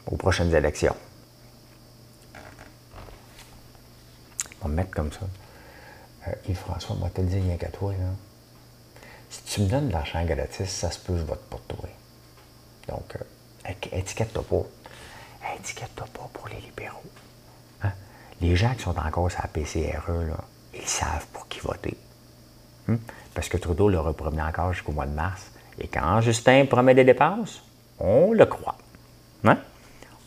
[0.09, 0.95] aux prochaines élections.
[4.63, 5.27] Va mettre comme ça.
[6.27, 7.91] Euh, Yves-François, moi, te le rien qu'à toi.
[7.91, 8.05] Là.
[9.29, 11.89] Si tu me donnes de l'argent gratis, ça se peut, je vote pour toi.
[12.87, 15.55] Donc, euh, étiquette-toi pas.
[15.59, 17.01] Étiquette-toi pas pour les libéraux.
[17.83, 17.91] Hein?
[18.41, 20.37] Les gens qui sont encore sur la PCRE, là,
[20.73, 21.97] ils savent pour qui voter.
[22.87, 22.99] Hum?
[23.33, 25.51] Parce que Trudeau leur promis encore jusqu'au mois de mars.
[25.79, 27.63] Et quand Justin promet des dépenses,
[27.99, 28.77] on le croit.
[29.45, 29.57] Hein?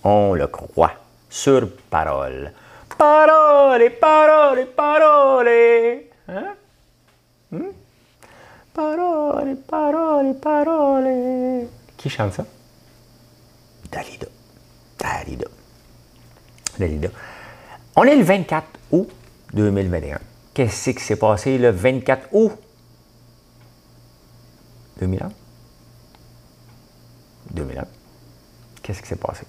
[0.03, 0.95] On le croit.
[1.31, 2.53] Sur parole.
[2.99, 5.49] Parole, parole, parole.
[6.29, 6.57] Hein?
[7.51, 7.71] Hmm?
[8.73, 11.69] Parole, parole, parole.
[11.97, 12.47] Qui chante ça?
[13.91, 14.27] Dalida.
[14.99, 15.49] Dalida.
[16.79, 17.09] Dalida.
[17.97, 19.09] On est le 24 août
[19.53, 20.19] 2021.
[20.55, 22.53] Qu'est-ce qui s'est passé le 24 août
[25.01, 25.31] 2001?
[27.51, 27.85] 2001.
[28.83, 29.45] Qu'est-ce qui s'est passé?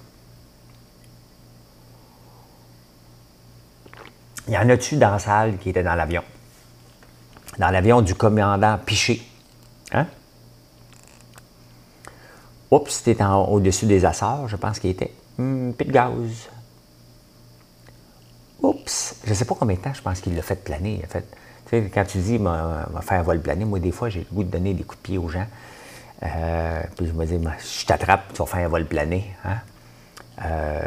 [4.47, 6.23] Il y en a-tu dans la salle qui était dans l'avion?
[7.57, 9.21] Dans l'avion du commandant Piché.
[9.91, 10.07] Hein?
[12.71, 15.13] Oups, c'était au-dessus des Açores, je pense qu'il était.
[15.39, 16.49] Hum, de gaz.
[18.61, 21.01] Oups, je ne sais pas combien de temps, je pense qu'il l'a fait planer.
[21.09, 21.25] fait,
[21.65, 24.43] tu sais, quand tu dis, va faire vol plané, moi, des fois, j'ai le goût
[24.43, 25.47] de donner des coups de pied aux gens.
[26.23, 29.31] Euh, puis je me dis, je t'attrape, tu vas faire un vol plané.
[29.45, 29.57] Hein?
[30.43, 30.81] Euh,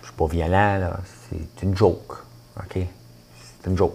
[0.00, 0.96] je suis pas violent, là.
[1.30, 2.12] C'est une joke.
[2.58, 2.74] OK?
[2.74, 3.94] C'est une joke.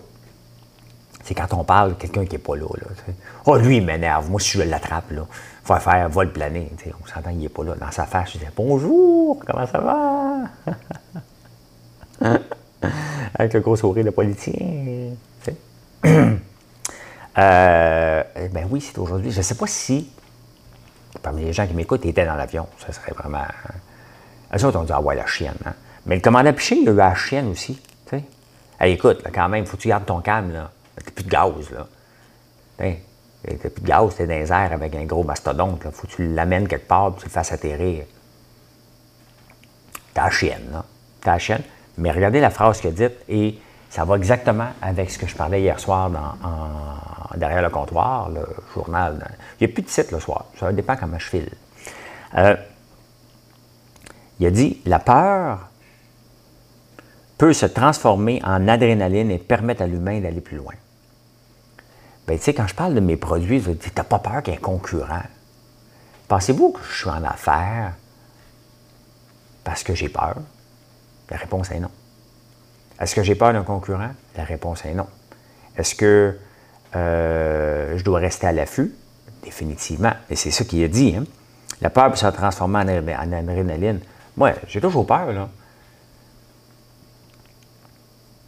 [1.24, 2.67] C'est quand on parle de quelqu'un qui n'est pas là.
[2.78, 2.88] là
[3.45, 4.30] oh, lui, il m'énerve.
[4.30, 5.26] Moi, si je l'attrape, là,
[5.63, 6.71] faut faire un vol plané.
[7.02, 7.74] On s'entend qu'il n'est pas là.
[7.76, 10.43] Dans sa face, je dis Bonjour, comment ça va?
[13.34, 15.15] Avec le gros sourire de politicien.
[16.06, 16.36] euh,
[18.52, 19.32] ben oui, c'est aujourd'hui.
[19.32, 20.12] Je ne sais pas si,
[21.24, 22.67] parmi les gens qui m'écoutent, étaient dans l'avion.
[22.86, 23.45] Ça serait vraiment.
[24.56, 25.58] Eux autres ont dit Ah ouais, la chienne.
[25.65, 25.74] Hein?
[26.06, 27.80] Mais le commandant Piché, il a eu la chienne aussi.
[28.82, 30.52] Écoute, quand même, faut que tu gardes ton calme.
[30.52, 30.70] là?
[31.04, 31.72] T'as plus de gaz.
[31.72, 31.88] là.
[32.78, 35.82] T'as plus de gaz, t'es dans les airs avec un gros mastodonte.
[35.86, 38.04] Il faut que tu l'amènes quelque part et tu le fasses atterrir.
[40.13, 40.84] T'as la chienne, là.
[41.22, 41.63] T'as la chienne.
[41.98, 43.58] Mais regardez la phrase qu'il a dite et
[43.89, 48.46] ça va exactement avec ce que je parlais hier soir dans, derrière le comptoir, le
[48.74, 49.26] journal.
[49.60, 50.46] Il n'y a plus de site le soir.
[50.60, 51.50] Ça dépend comment je file.
[52.38, 52.58] Euh,
[54.39, 55.70] il a dit La peur
[57.38, 60.74] peut se transformer en adrénaline et permettre à l'humain d'aller plus loin.
[62.28, 64.54] Ben, tu sais, quand je parle de mes produits, je dis, t'as pas peur qu'il
[64.54, 65.21] y ait un concurrent?
[66.28, 67.93] Pensez-vous que je suis en affaires
[69.63, 70.36] parce que j'ai peur?
[71.30, 71.91] La réponse est non.
[73.00, 74.12] Est-ce que j'ai peur d'un concurrent?
[74.38, 75.08] La réponse est non.
[75.78, 76.38] Est-ce que
[76.95, 78.93] euh, je dois rester à l'affût?
[79.43, 80.13] Définitivement.
[80.30, 81.15] Et c'est ça qu'il a dit.
[81.15, 81.26] Hein?
[81.82, 84.00] La peur peut se transformer en adrénaline.
[84.38, 85.50] Moi, j'ai toujours peur, là.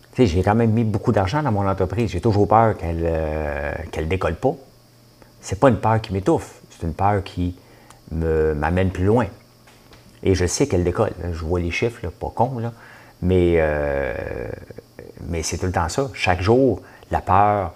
[0.02, 2.12] Tu sais, j'ai quand même mis beaucoup d'argent dans mon entreprise.
[2.12, 4.56] J'ai toujours peur qu'elle euh, décolle pas.
[5.42, 6.62] C'est pas une peur qui m'étouffe.
[6.72, 7.56] C'est une peur qui
[8.12, 9.28] m'amène plus loin.
[10.24, 11.14] Et je sais qu'elle décolle.
[11.32, 12.52] Je vois les chiffres, pas con.
[13.22, 14.48] Mais, euh,
[15.28, 16.10] mais c'est tout le temps ça.
[16.14, 17.74] Chaque jour, la peur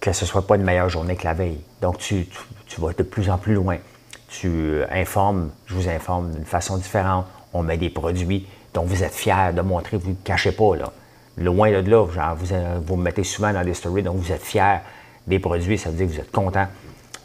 [0.00, 1.60] que ce ne soit pas une meilleure journée que la veille.
[1.82, 2.26] Donc, tu,
[2.66, 3.76] tu, vas de plus en plus loin.
[4.28, 7.26] Tu informes, je vous informe d'une façon différente.
[7.52, 10.76] On met des produits dont vous êtes fiers de montrer, vous ne cachez pas.
[10.76, 10.92] Là.
[11.36, 12.54] Loin de là, genre, vous,
[12.84, 14.78] vous me mettez souvent dans des stories, donc vous êtes fiers
[15.26, 16.66] des produits, ça veut dire que vous êtes content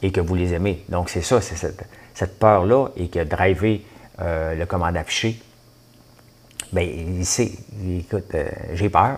[0.01, 0.83] et que vous les aimez.
[0.89, 3.81] Donc, c'est ça, c'est cette, peur-là et que driver
[4.21, 5.39] euh, le commande affiché,
[6.71, 7.51] bien, il sait,
[7.87, 9.17] écoute, euh, j'ai peur,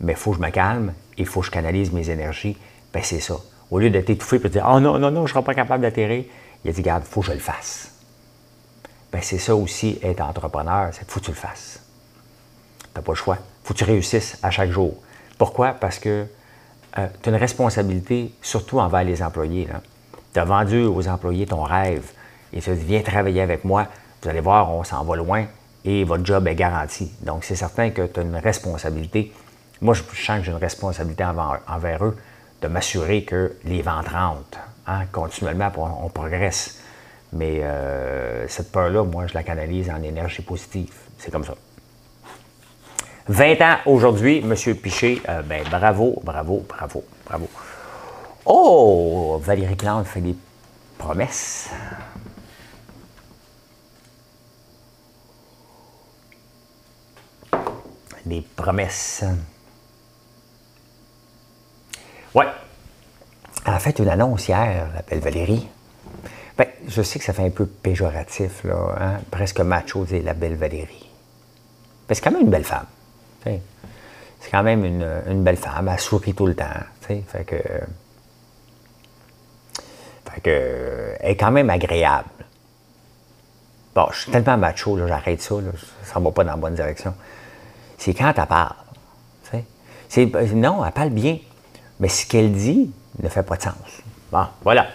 [0.00, 2.56] mais il faut que je me calme, il faut que je canalise mes énergies.
[2.92, 3.36] Bien, c'est ça.
[3.70, 5.54] Au lieu d'être étouffé et de dire Oh non, non, non, je ne serai pas
[5.54, 6.24] capable d'atterrir,
[6.64, 7.87] il a dit Regarde, il faut que je le fasse.
[9.12, 11.80] Bien, c'est ça aussi, être entrepreneur, c'est faut que tu le fasses.
[12.80, 13.38] Tu n'as pas le choix.
[13.64, 14.94] Faut que tu réussisses à chaque jour.
[15.38, 15.72] Pourquoi?
[15.72, 16.26] Parce que
[16.98, 19.68] euh, tu as une responsabilité, surtout envers les employés.
[20.32, 22.10] Tu as vendu aux employés ton rêve
[22.52, 23.86] et tu Viens travailler avec moi.
[24.22, 25.46] Vous allez voir, on s'en va loin
[25.84, 27.10] et votre job est garanti.
[27.22, 29.32] Donc, c'est certain que tu as une responsabilité.
[29.80, 32.16] Moi, je sens que j'ai une responsabilité envers, eux
[32.60, 34.58] de m'assurer que les ventes rentrent.
[34.86, 36.80] Hein, continuellement, on, progresse.
[37.32, 40.92] Mais euh, cette peur-là, moi, je la canalise en énergie positive.
[41.18, 41.54] C'est comme ça.
[43.28, 44.54] 20 ans aujourd'hui, M.
[44.76, 47.48] Piché, euh, ben, bravo, bravo, bravo, bravo.
[48.46, 50.34] Oh, Valérie Plante fait des
[50.96, 51.68] promesses.
[58.24, 59.24] Des promesses.
[62.34, 62.46] Ouais.
[63.66, 65.68] Elle a fait une annonce hier, l'appelle Valérie.
[66.58, 69.20] Ben, je sais que ça fait un peu péjoratif, là, hein?
[69.30, 71.08] presque macho, dire la belle Valérie.
[72.08, 72.86] Mais c'est quand même une belle femme.
[73.44, 75.88] C'est quand même une, belle femme.
[75.88, 76.64] Elle sourit tout le temps.
[77.00, 77.56] Fait que,
[80.24, 82.28] fait que, elle est quand même agréable.
[83.94, 85.54] Bon, je suis tellement macho, j'arrête ça,
[86.04, 87.14] ça ne va pas dans la bonne direction.
[87.96, 88.74] C'est quand elle parle.
[90.54, 91.38] non, elle parle bien.
[92.00, 93.74] Mais ce qu'elle dit ne fait pas de sens.
[94.30, 94.86] Bon, voilà.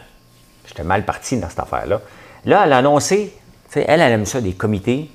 [0.73, 2.01] J'étais mal parti dans cette affaire-là.
[2.45, 3.37] Là, elle a annoncé,
[3.75, 5.11] elle, elle aime ça, des comités,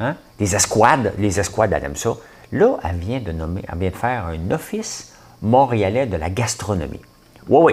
[0.00, 1.14] hein, des escouades.
[1.16, 2.16] Les escouades, elle aime ça.
[2.50, 7.00] Là, elle vient de nommer, elle vient de faire un office montréalais de la gastronomie.
[7.48, 7.72] Oui,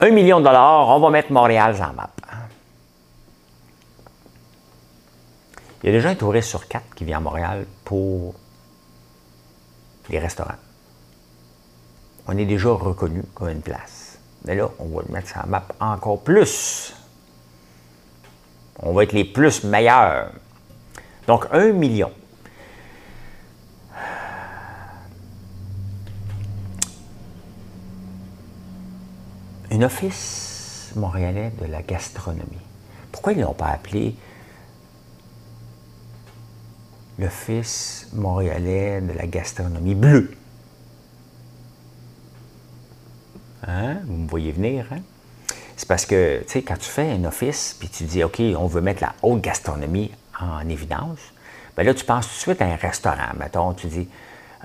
[0.00, 2.10] Un million de dollars, on va mettre Montréal en map.
[5.82, 8.34] Il y a déjà un touriste sur quatre qui vient à Montréal pour
[10.08, 10.58] les restaurants.
[12.26, 13.99] On est déjà reconnu comme une place.
[14.44, 16.94] Mais là, on va le mettre sur la map encore plus.
[18.78, 20.32] On va être les plus meilleurs.
[21.26, 22.10] Donc, un million.
[29.70, 32.44] un office montréalais de la gastronomie.
[33.12, 34.16] Pourquoi ils ne l'ont pas appelé
[37.18, 40.36] l'Office montréalais de la gastronomie bleue?
[43.66, 43.98] Hein?
[44.04, 45.00] Vous me voyez venir, hein?
[45.76, 48.66] C'est parce que, tu sais, quand tu fais un office, puis tu dis, OK, on
[48.66, 51.18] veut mettre la haute gastronomie en évidence,
[51.74, 53.32] bien là, tu penses tout de suite à un restaurant.
[53.38, 54.08] Mettons, tu dis,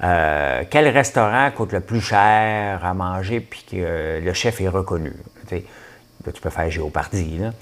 [0.03, 5.13] euh, quel restaurant coûte le plus cher à manger puis que le chef est reconnu.
[5.47, 5.63] Tu,
[6.33, 7.37] tu peux faire Géopardy.
[7.37, 7.53] Là.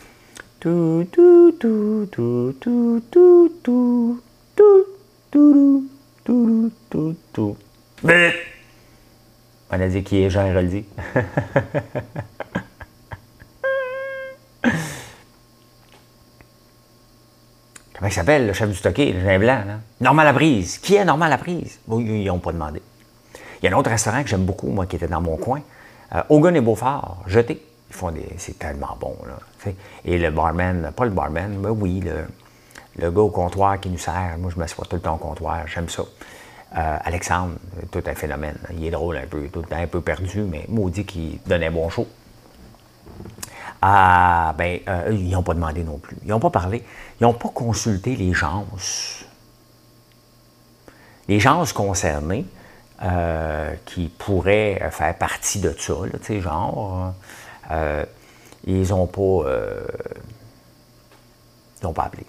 [0.60, 4.69] Tout, tout, tout, tout, tout, tout, tout, tout,
[5.32, 5.89] tout,
[6.24, 7.58] tout, tout, tout.
[9.75, 10.86] On a dit qui est Jean Héroldi.
[17.95, 19.63] Comment il s'appelle, le chef du stocké, le vin blanc?
[19.65, 19.79] Là?
[19.99, 20.77] Normand Laprise.
[20.77, 21.79] Qui est Normand Laprise?
[21.88, 22.83] Oui, ils n'ont pas demandé.
[23.36, 25.62] Il y a un autre restaurant que j'aime beaucoup, moi, qui était dans mon coin.
[26.13, 27.59] Euh, et Beaufort, jeté.
[27.89, 28.29] Ils font des.
[28.38, 29.39] C'est tellement bon, là.
[30.05, 32.25] Et le barman, pas le barman, mais oui, le,
[32.99, 34.36] le, gars au comptoir qui nous sert.
[34.38, 36.03] Moi, je m'assois tout le temps au comptoir, j'aime ça.
[36.75, 37.53] Euh, Alexandre,
[37.91, 38.57] tout un phénomène.
[38.75, 41.62] Il est drôle un peu, tout le temps un peu perdu, mais maudit qu'il donne
[41.62, 42.07] un bon show.
[43.79, 46.17] Ah, ben, euh, ils n'ont pas demandé non plus.
[46.23, 46.83] Ils n'ont pas parlé.
[47.19, 48.65] Ils n'ont pas consulté les gens.
[51.27, 52.45] Les gens concernés
[53.03, 57.13] euh, qui pourraient faire partie de ça, tu sais, genre.
[58.65, 59.49] Ils n'ont pas,
[61.81, 62.25] ils n'ont pas appelé.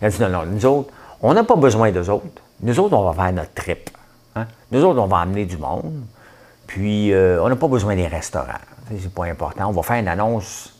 [0.00, 2.42] Il a dit non, non, nous autres, on n'a pas besoin d'eux autres.
[2.60, 3.90] Nous autres, on va faire notre trip.
[4.34, 4.46] Hein?
[4.72, 6.04] Nous autres, on va amener du monde.
[6.66, 8.60] Puis, euh, on n'a pas besoin des restaurants.
[8.88, 9.68] C'est pas important.
[9.68, 10.72] On va faire une annonce.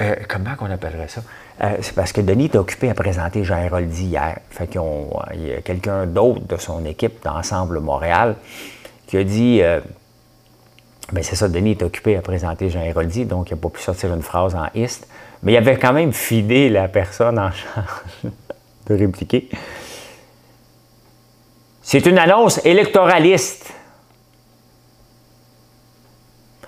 [0.00, 1.22] Euh, comment on appellerait ça?
[1.62, 4.38] Euh, c'est parce que Denis est occupé à présenter Jean Héroldi hier.
[4.50, 4.80] Fait qu'il
[5.36, 8.36] y a quelqu'un d'autre de son équipe d'Ensemble Montréal
[9.06, 9.62] qui a dit
[11.12, 13.80] ben c'est ça, Denis est occupé à présenter Jean Héroldi, donc il n'a pas pu
[13.80, 15.06] sortir une phrase en ist.
[15.42, 18.32] Mais il avait quand même fidé la personne en charge
[18.86, 19.48] de répliquer.
[21.82, 23.72] C'est une annonce électoraliste.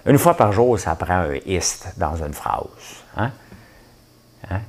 [0.06, 3.02] Une fois par jour, ça prend un ist dans une phrase.
[3.16, 3.30] Hein?
[4.48, 4.60] hein?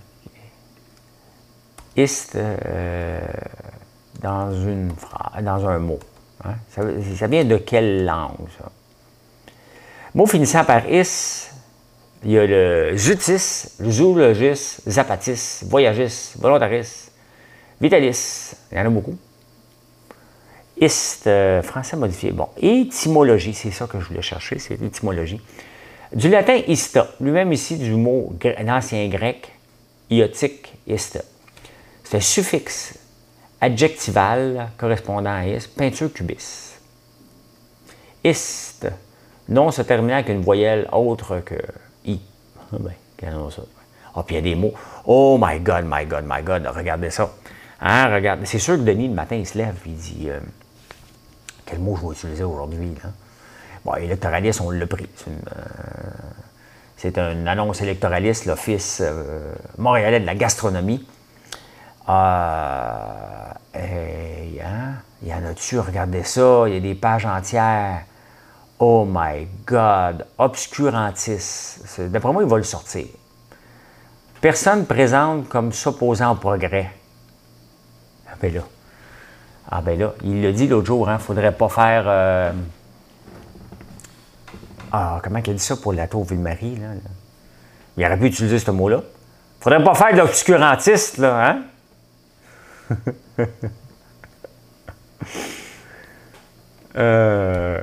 [1.95, 3.19] Ist euh,
[4.21, 5.99] dans, une phrase, dans un mot.
[6.43, 6.55] Hein?
[6.69, 8.71] Ça, vient de quelle langue, ça?
[10.15, 11.49] Mot finissant par is,
[12.23, 17.08] il y a le jutis, zoologis, zapatis, voyagis, volontaris,
[17.79, 18.55] vitalis.
[18.71, 19.17] Il y en a beaucoup.
[20.79, 22.31] Ist, euh, français modifié.
[22.31, 25.41] Bon, étymologie, c'est ça que je voulais chercher, c'est l'étymologie.
[26.13, 29.51] Du latin ista, lui-même ici du mot l'ancien grec,
[30.09, 31.19] iotique, ista.
[32.03, 32.97] C'est un suffixe
[33.61, 36.79] adjectival correspondant à is, peinture cubis.
[38.23, 38.87] Ist,
[39.49, 41.55] non se terminant avec une voyelle autre que
[42.05, 42.19] i.
[42.57, 43.63] Ah ben, regardons ça.
[44.15, 44.73] Ah, puis il y a des mots.
[45.05, 47.29] Oh my God, my God, my God, regardez ça.
[47.81, 48.45] Hein, regardez.
[48.45, 50.39] C'est sûr que Denis, le matin, il se lève et il dit euh,
[51.65, 52.93] Quel mot je vais utiliser aujourd'hui
[53.85, 55.07] Bon, électoraliste, on l'a pris.
[56.97, 61.07] C'est une, annonce électoraliste, l'Office euh, montréalais de la gastronomie.
[62.09, 62.11] Euh,
[63.73, 68.01] hein, il y en a dessus, regardez ça, il y a des pages entières.
[68.79, 71.79] Oh my God, obscurantis.
[71.99, 73.05] D'après moi, il va le sortir.
[74.41, 76.91] Personne présente comme s'opposant au progrès.
[78.31, 78.61] Ah ben là.
[79.71, 82.03] Ah ben là, il l'a dit l'autre jour, il hein, ne faudrait pas faire.
[82.07, 82.51] Euh,
[84.91, 86.77] ah, comment a dit ça pour la tour Ville-Marie?
[86.77, 86.87] Là,
[87.97, 89.03] Il aurait pu utiliser ce mot-là.
[89.59, 91.61] Faudrait pas faire de l'obscurantiste, là, hein?
[96.97, 97.79] euh.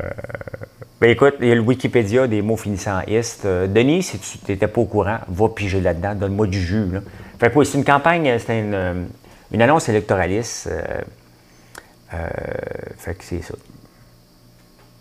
[0.98, 3.44] Ben écoute, il y a le Wikipédia des mots finissant ist.
[3.44, 6.86] Euh, Denis, si tu n'étais pas au courant, va piger là-dedans, donne-moi du jus.
[6.90, 7.00] Là.
[7.38, 9.04] Fait que c'est une campagne, c'est une, euh,
[9.52, 10.68] une, annonce électoraliste.
[12.12, 12.28] Euh,
[12.96, 13.54] fait que c'est ça.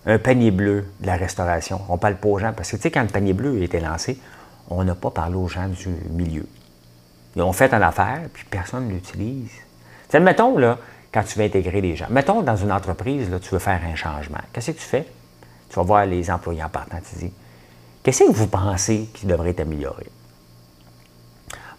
[0.05, 1.81] Un panier bleu de la restauration.
[1.89, 3.79] On parle pas aux gens, parce que tu sais, quand le panier bleu a été
[3.79, 4.19] lancé,
[4.69, 6.45] on n'a pas parlé aux gens du milieu.
[7.35, 9.51] Ils ont fait une affaire, puis personne ne l'utilise.
[10.09, 10.77] Tu mettons, là,
[11.11, 13.95] quand tu veux intégrer des gens, mettons dans une entreprise, là, tu veux faire un
[13.95, 14.41] changement.
[14.53, 15.07] Qu'est-ce que tu fais?
[15.69, 17.33] Tu vas voir les employés en partant, tu dis
[18.03, 20.05] Qu'est-ce que vous pensez qui devrait être amélioré?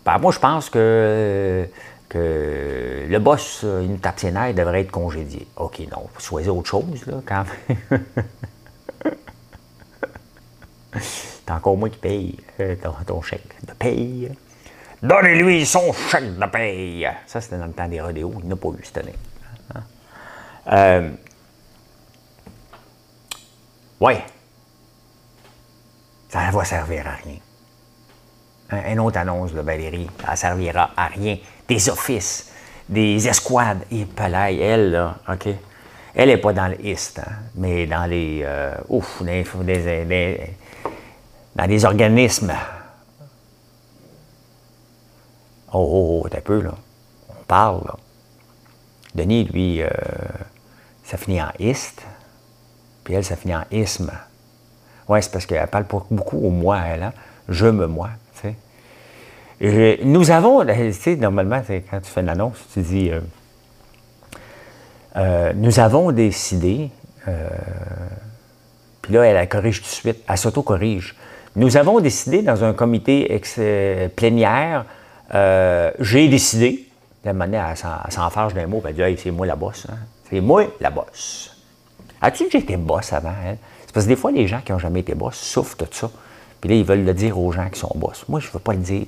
[0.05, 1.69] Ben, moi, je pense que,
[2.09, 5.47] que le boss, une tape devrait être congédié.
[5.57, 8.05] OK, non, choisis autre chose, là, quand même.
[11.47, 12.75] C'est encore moi qui paye euh,
[13.07, 14.33] ton, chèque de paye.
[15.03, 17.09] Donnez-lui son chèque de paye.
[17.27, 18.35] Ça, c'était dans le temps des rodéos.
[18.43, 19.15] Il n'a pas eu cette année.
[20.69, 21.11] Euh,
[24.01, 24.15] oui.
[26.29, 27.37] Ça ne va servir à rien.
[28.71, 31.39] Une autre annonce de Valérie, ça ne servira à rien.
[31.69, 32.53] Des offices,
[32.89, 33.85] des escouades.
[33.91, 35.49] Et Pelay, elle, là, OK?
[36.15, 38.41] Elle n'est pas dans le East, hein, mais dans les.
[38.43, 39.27] Euh, ouf, dans
[41.67, 42.55] des organismes.
[45.73, 46.75] Oh, oh, oh, t'as peu, là.
[47.29, 47.97] On parle, là.
[49.15, 49.89] Denis, lui, euh,
[51.05, 52.03] ça finit en East.
[53.05, 54.11] Puis elle, ça finit en isme.
[55.09, 57.05] Oui, c'est parce qu'elle parle beaucoup au moi, elle.
[57.05, 57.13] Hein?
[57.49, 58.11] Je me moi.
[59.61, 63.21] Nous avons, tu sais, normalement, quand tu fais une annonce, tu dis euh,
[65.17, 66.91] euh, Nous avons décidé,
[67.27, 67.49] euh,
[69.01, 71.17] puis là, elle, corrige tout de suite, elle s'auto-corrige.
[71.55, 73.41] Nous avons décidé dans un comité
[74.15, 74.85] plénière,
[75.33, 76.87] j'ai décidé,
[77.25, 77.75] de manière à
[78.11, 79.87] s'en d'un mot, elle dit hey, c'est moi la bosse.
[79.91, 79.97] Hein?
[80.29, 81.57] C'est moi la bosse.
[82.21, 83.31] As-tu déjà été boss avant?
[83.31, 83.57] Hein?
[83.87, 86.11] C'est parce que des fois, les gens qui n'ont jamais été boss souffrent de ça.
[86.61, 88.25] Puis là, ils veulent le dire aux gens qui sont boss.
[88.29, 89.07] Moi, je ne veux pas le dire.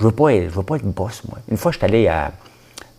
[0.00, 1.38] Je veux, pas être, boss, moi.
[1.50, 2.32] Une fois, je suis allé à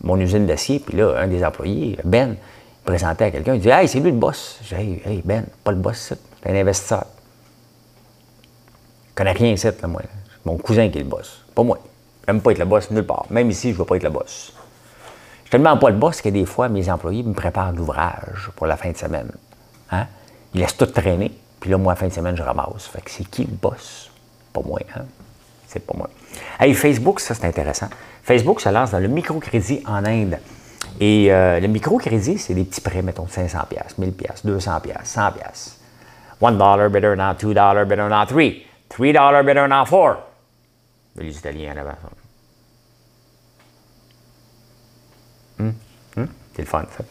[0.04, 3.70] mon usine d'acier, puis là, un des employés, Ben, il présentait à quelqu'un, il dit
[3.70, 4.60] Hey, c'est lui le boss.
[4.64, 7.06] J'ai dit Hey, Ben, pas le boss, c'est un investisseur.
[9.10, 10.02] Je connais rien ici, là, moi.
[10.04, 11.44] C'est mon cousin qui est le boss.
[11.54, 11.80] Pas moi.
[12.28, 13.26] Je n'aime pas être le boss nulle part.
[13.30, 14.54] Même ici, je veux pas être le boss
[15.52, 18.90] tellement pas le boss que des fois, mes employés me préparent l'ouvrage pour la fin
[18.92, 19.30] de semaine.
[19.92, 20.08] Hein?
[20.54, 21.32] Ils laissent tout traîner.
[21.60, 22.88] Puis là, moi, fin de semaine, je ramasse.
[22.88, 24.10] Fait c'est qui le boss?
[24.54, 25.04] Pas moi, hein?
[25.72, 26.10] C'est pas moi.
[26.60, 27.88] Hey, Facebook, ça, c'est intéressant.
[28.24, 30.38] Facebook se lance dans le microcrédit en Inde.
[31.00, 33.60] Et euh, le microcrédit, c'est des petits prêts, mettons, de 500
[33.98, 34.14] 1000
[34.44, 34.72] 200
[35.04, 35.22] 100
[36.42, 38.66] $1 dollar better than 2 dollars better than 3.
[38.90, 40.18] 3 dollars better than 4.
[41.18, 41.92] Les Italiens en avant.
[45.60, 45.74] Hum,
[46.18, 47.04] hum, c'est le fun, ça.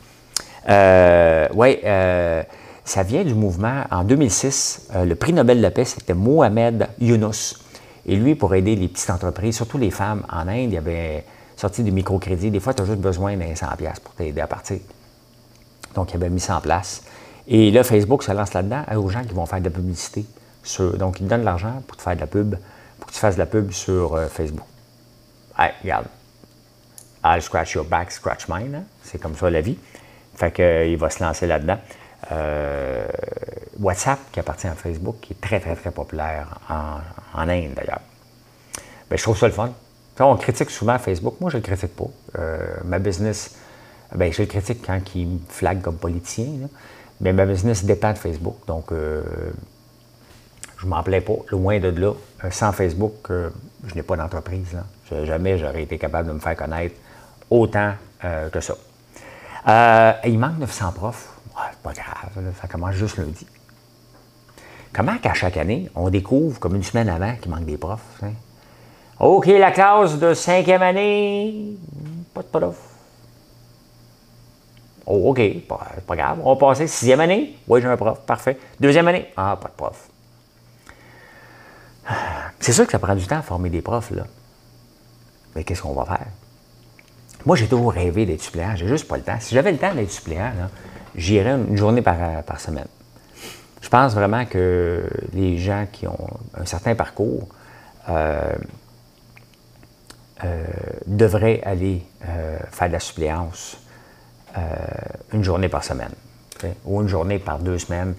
[0.69, 2.43] Euh, oui, euh,
[2.85, 3.85] ça vient du mouvement.
[3.91, 7.55] En 2006, euh, le prix Nobel de la paix, c'était Mohamed Younous.
[8.11, 11.25] Et lui, pour aider les petites entreprises, surtout les femmes en Inde, il avait
[11.57, 12.51] sorti des microcrédits.
[12.51, 14.81] Des fois, tu as juste besoin d'un 100$ pour t'aider à partir.
[15.95, 17.05] Donc, il avait mis ça en place.
[17.47, 20.25] Et là, Facebook se lance là-dedans aux gens qui vont faire de la publicité.
[20.99, 22.57] donc, ils te donnent de l'argent pour te faire de la pub,
[22.99, 24.67] pour que tu fasses de la pub sur Facebook.
[25.57, 26.07] Hey, regarde.
[27.25, 28.75] I'll scratch your back, scratch mine.
[28.75, 28.85] Hein.
[29.05, 29.79] C'est comme ça la vie.
[30.35, 31.79] Fait qu'il va se lancer là-dedans.
[32.33, 33.07] Euh,
[33.79, 36.99] WhatsApp, qui appartient à Facebook, qui est très, très, très populaire en,
[37.35, 38.01] Inde d'ailleurs.
[39.09, 39.73] Ben, je trouve ça le fun.
[40.21, 41.35] on critique souvent Facebook.
[41.41, 42.09] Moi, je ne le critique pas.
[42.39, 43.57] Euh, ma business,
[44.15, 46.69] ben, je le critique quand il me flague comme politicien.
[47.21, 48.57] Mais ma business dépend de Facebook.
[48.67, 49.23] Donc, euh,
[50.79, 51.37] je ne m'en plais pas.
[51.51, 52.13] Loin de là.
[52.51, 54.77] sans Facebook, je n'ai pas d'entreprise.
[55.25, 56.95] Jamais j'aurais été capable de me faire connaître
[57.51, 58.75] autant que ça.
[60.25, 61.29] il manque 900 profs
[61.71, 63.47] c'est pas grave, ça commence juste lundi.
[64.93, 68.21] Comment qu'à chaque année, on découvre comme une semaine avant qu'il manque des profs?
[69.19, 71.77] OK, la classe de cinquième année,
[72.35, 72.77] pas de prof.
[75.07, 76.39] Oh, OK, pas, grave.
[76.45, 77.57] On va passer sixième année.
[77.67, 78.21] Oui, j'ai un prof.
[78.21, 78.59] Parfait.
[78.79, 79.27] Deuxième année.
[79.37, 80.09] Ah, pas de prof.
[82.61, 84.25] C'est sûr que ça prend du temps à former des profs, là.
[85.55, 86.27] Mais qu'est-ce qu'on va faire?
[87.47, 88.77] Moi, j'ai toujours rêvé d'être suppléant.
[88.77, 89.39] J'ai juste pas le temps.
[89.41, 90.53] Si j'avais le temps d'être suppléant,
[91.15, 92.87] j'irais une journée par, semaine.
[93.81, 97.49] Je pense vraiment que les gens qui ont un certain parcours
[98.09, 98.55] euh,
[100.45, 100.65] euh,
[101.07, 103.77] devraient aller euh, faire de la suppléance
[105.33, 106.11] une journée par semaine
[106.85, 108.15] ou une journée par deux semaines.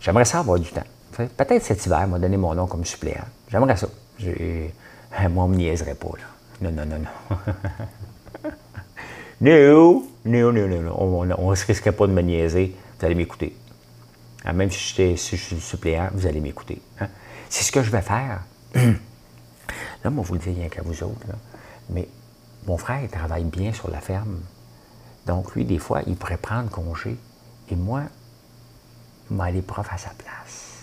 [0.00, 0.82] J'aimerais ça avoir du temps.
[1.12, 3.24] Peut-être cet hiver, m'a donné mon nom comme suppléant.
[3.50, 3.86] J'aimerais ça.
[4.24, 6.08] Moi, on ne me niaiserait pas.
[6.16, 6.24] Là.
[6.62, 7.36] Non, non, non, non.
[9.40, 12.74] Non, non, non, non, on ne se risquerait pas de me niaiser.
[12.98, 13.54] Vous allez m'écouter.
[14.44, 16.80] Ah, même si, je suis suppléant, vous allez m'écouter.
[17.00, 17.08] Hein.
[17.48, 18.42] C'est ce que je vais faire.
[18.74, 21.26] là, moi, vous le dis rien qu'à vous autres.
[21.88, 22.08] Mais
[22.66, 24.40] mon frère, il travaille bien sur la ferme.
[25.26, 27.16] Donc, lui, des fois, il pourrait prendre congé.
[27.70, 28.02] Et moi,
[29.30, 30.82] m'aller prof à sa place.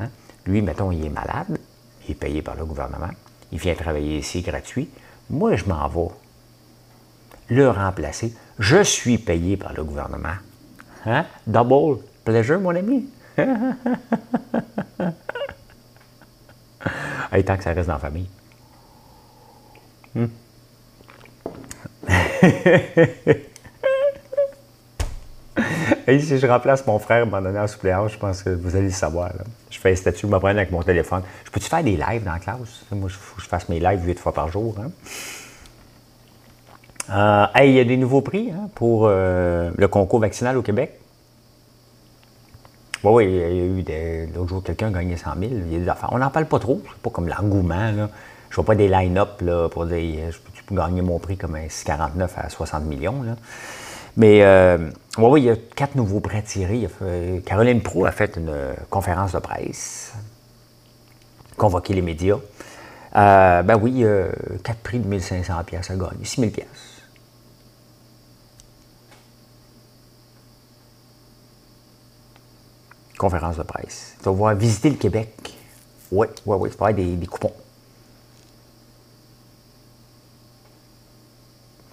[0.00, 0.08] Hein?
[0.46, 1.58] Lui, mettons, il est malade.
[2.06, 3.10] Il est payé par le gouvernement.
[3.52, 4.88] Il vient travailler ici gratuit.
[5.28, 6.12] Moi, je m'en vais
[7.48, 8.34] le remplacer.
[8.58, 10.34] Je suis payé par le gouvernement.
[11.04, 11.24] Hein?
[11.46, 13.08] Double pleasure, mon ami.
[17.32, 18.28] hey, tant que ça reste dans la famille.
[20.14, 20.26] Hmm.
[26.20, 29.32] si je remplace mon frère abandonné en suppléance, je pense que vous allez le savoir.
[29.70, 31.22] Je fais un statut, je me avec mon téléphone.
[31.44, 32.84] Je peux-tu faire des lives dans la classe?
[32.90, 34.76] Moi, il faut que je fasse mes lives huit fois par jour.
[34.80, 34.90] Hein?
[37.10, 40.98] Euh, il y a des nouveaux prix hein, pour euh, le concours vaccinal au Québec.
[43.04, 45.52] Oui, oui, il y a eu l'autre jour, quelqu'un a gagné 100 000.
[45.66, 46.08] Il y a des affaires.
[46.12, 46.80] On n'en parle pas trop.
[46.84, 47.92] C'est pas comme l'engouement.
[47.92, 48.08] Je ne
[48.56, 52.48] vois pas des line-up pour dire je peux gagner mon prix comme un 49 à
[52.48, 53.22] 60 millions.
[54.16, 56.88] Mais euh, oui, il y a quatre nouveaux prêts tirés.
[57.44, 58.52] Caroline Pro a fait une
[58.90, 60.14] conférence de presse,
[61.56, 62.38] convoqué les médias.
[63.16, 64.30] Euh, ben oui, euh,
[64.62, 66.66] quatre prix de 1500 pièces à gagner, 6000 pièces.
[73.18, 74.14] Conférence de presse.
[74.18, 75.56] Tu vas voir visiter le Québec.
[76.12, 77.52] Oui, oui, oui, tu vas avoir des, coupons.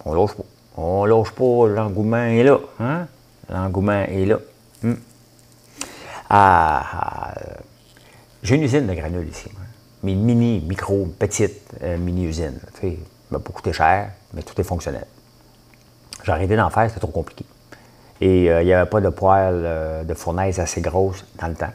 [0.04, 0.44] On lâche pas.
[0.76, 2.58] On lâche pas, l'engouement est là.
[2.78, 3.06] Hein?
[3.48, 4.38] L'engouement est là.
[4.82, 4.94] Hmm.
[6.28, 7.34] Ah, ah,
[8.42, 9.48] j'ai une usine de granules ici.
[10.02, 12.58] Mais mini, micro, petite euh, mini-usine.
[12.80, 12.88] Ça
[13.30, 15.06] m'a pas coûté cher, mais tout est fonctionnel.
[16.24, 17.44] J'ai arrêté d'en faire, c'était trop compliqué.
[18.20, 21.54] Et euh, il n'y avait pas de poêle euh, de fournaise assez grosse dans le
[21.54, 21.72] temps.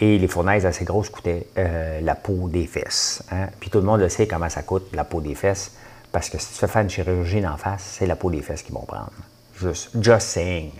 [0.00, 3.22] Et les fournaises assez grosses coûtaient la peau des fesses.
[3.30, 3.46] Hein?
[3.60, 5.70] Puis tout le monde le sait comment ça coûte, la peau des fesses.
[6.10, 8.74] Parce que si tu fais une chirurgie d'en face, c'est la peau des fesses qu'ils
[8.74, 9.12] vont prendre.
[9.56, 10.72] Juste, just saying.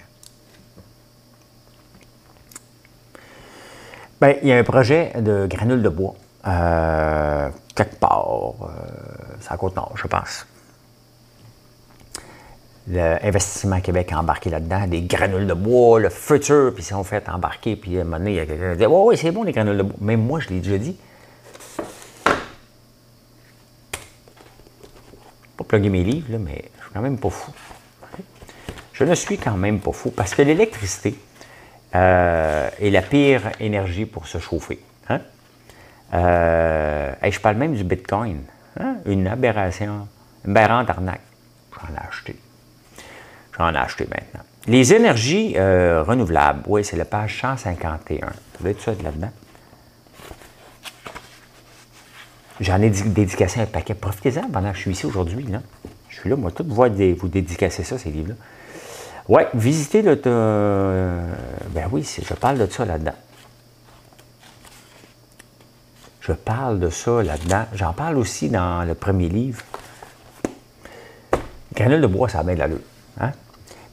[4.20, 6.14] Bien, il y a un projet de granules de bois,
[6.46, 8.66] euh, quelque part, euh,
[9.40, 10.46] c'est à Côte-Nord, je pense.
[12.88, 17.28] L'investissement Québec a embarqué là-dedans, des granules de bois, le futur, puis ils sont fait
[17.28, 19.30] embarquer, puis à un moment donné, il y a quelqu'un qui dit Oui, oui, c'est
[19.30, 19.96] bon les granules de bois.
[20.00, 20.96] Même moi, je l'ai déjà dit.
[25.56, 27.52] Pas plugger mes livres, là, mais je suis quand même pas fou.
[28.92, 31.18] Je ne suis quand même pas fou parce que l'électricité
[31.96, 34.78] euh, est la pire énergie pour se chauffer.
[35.08, 35.20] Hein?
[36.12, 38.42] Euh, je parle même du Bitcoin.
[38.78, 38.98] Hein?
[39.06, 40.06] Une aberration,
[40.44, 41.22] une aberrante arnaque.
[41.72, 42.36] J'en ai acheté.
[43.56, 44.40] J'en ai acheté maintenant.
[44.66, 48.26] Les énergies euh, renouvelables, oui, c'est la page 151.
[48.58, 49.30] Vous avez tout ça là-dedans?
[52.60, 53.94] J'en ai dédicacé un paquet.
[53.94, 55.46] Profitez-en pendant que je suis ici aujourd'hui.
[56.08, 58.34] Je suis là, moi, tout vous, vous dédicacer ça, ces livres-là.
[59.28, 60.14] Oui, visiter le.
[61.70, 63.14] ben oui, je parle de ça là-dedans.
[66.20, 67.66] Je parle de ça là-dedans.
[67.74, 69.62] J'en parle aussi dans le premier livre.
[71.74, 72.78] Granule de bois, ça a de l'allure.
[73.20, 73.32] Hein?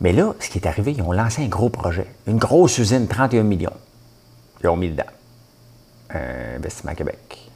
[0.01, 2.07] Mais là, ce qui est arrivé, ils ont lancé un gros projet.
[2.25, 3.77] Une grosse usine, 31 millions.
[4.63, 5.03] Ils ont mis dedans.
[6.09, 7.51] Un investissement Québec.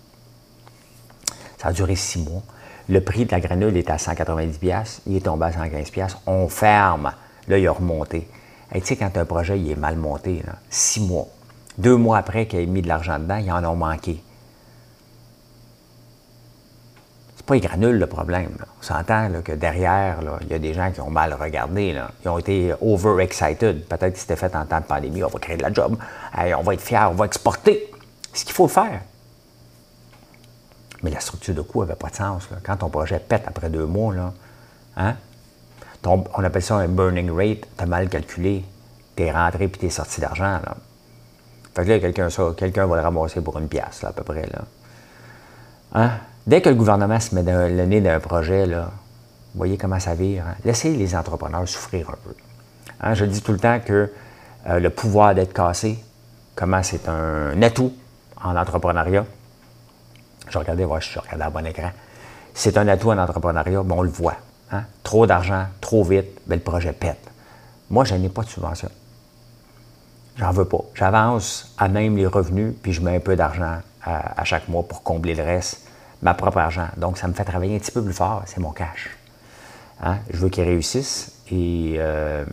[1.57, 2.43] Ça a duré six mois.
[2.87, 4.99] Le prix de la granule était à 190$.
[5.07, 6.17] Il est tombé à 115$.
[6.27, 7.13] On ferme.
[7.47, 8.27] Là, il a remonté.
[8.71, 11.27] tu sais, quand un projet il est mal monté, six mois,
[11.79, 14.21] deux mois après qu'il ait mis de l'argent dedans, ils en ont manqué.
[17.34, 18.57] C'est pas les granules le problème.
[18.79, 21.95] On s'entend que derrière, il y a des gens qui ont mal regardé.
[22.23, 23.85] Ils ont été overexcited.
[23.85, 25.23] Peut-être que c'était fait en temps de pandémie.
[25.23, 25.97] On va créer de la job.
[26.35, 27.91] on va être fiers, on va exporter.
[28.33, 29.01] C'est ce qu'il faut faire.
[31.03, 32.49] Mais la structure de coût n'avait pas de sens.
[32.63, 34.33] Quand ton projet pète après deux mois, là,
[34.97, 35.15] hein?
[36.03, 38.63] on appelle ça un burning rate, tu as mal calculé,
[39.15, 40.59] tu es rentré puis tu es sorti d'argent.
[40.65, 40.75] Là.
[41.75, 44.47] Fait que là, quelqu'un, va le ramasser pour une pièce, à peu près.
[44.47, 44.61] Là.
[45.93, 46.11] Hein?
[46.47, 48.81] Dès que le gouvernement se met le nez d'un projet, vous
[49.55, 50.43] voyez comment ça vire.
[50.47, 50.55] Hein?
[50.63, 52.35] Laissez les entrepreneurs souffrir un peu.
[53.01, 53.13] Hein?
[53.13, 54.11] Je dis tout le temps que
[54.67, 55.97] euh, le pouvoir d'être cassé,
[56.55, 57.93] comment c'est un atout
[58.43, 59.25] en entrepreneuriat.
[60.49, 61.91] Je regardais, je suis regardé à bon écran.
[62.53, 64.37] C'est un atout en entrepreneuriat, on le voit.
[64.71, 64.83] Hein?
[65.03, 67.19] Trop d'argent, trop vite, le projet pète.
[67.89, 68.89] Moi, je n'ai pas de subvention.
[70.37, 70.81] J'en veux pas.
[70.93, 75.01] J'avance à même les revenus, puis je mets un peu d'argent à, chaque mois pour
[75.01, 75.84] combler le reste,
[76.21, 76.87] ma propre argent.
[76.97, 79.09] Donc, ça me fait travailler un petit peu plus fort, c'est mon cash.
[80.03, 80.17] Hein?
[80.29, 82.45] Je veux qu'ils réussissent et euh,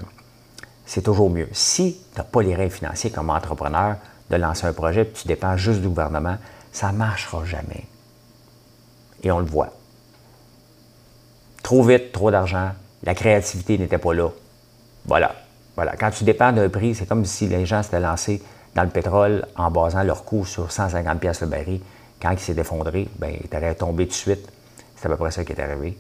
[0.87, 1.49] c'est toujours mieux.
[1.53, 3.97] Si tu n'as pas les rêves financiers comme entrepreneur
[4.31, 6.37] de lancer un projet, puis tu dépends juste du gouvernement,
[6.73, 7.85] ça ne marchera jamais.
[9.23, 9.73] Et on le voit.
[11.63, 12.71] Trop vite, trop d'argent,
[13.05, 14.29] la créativité n'était pas là.
[15.07, 15.35] Voilà.
[15.77, 15.97] Voilà.
[15.97, 18.43] Quand tu dépends d'un prix, c'est comme si les gens s'étaient lancés
[18.75, 21.81] dans le pétrole en basant leur coût sur 150 pièces le baril.
[22.23, 24.49] Quand il s'est effondré, ben, il aurait tombé tout de suite.
[24.97, 25.99] C'est à peu près ça qui est arrivé.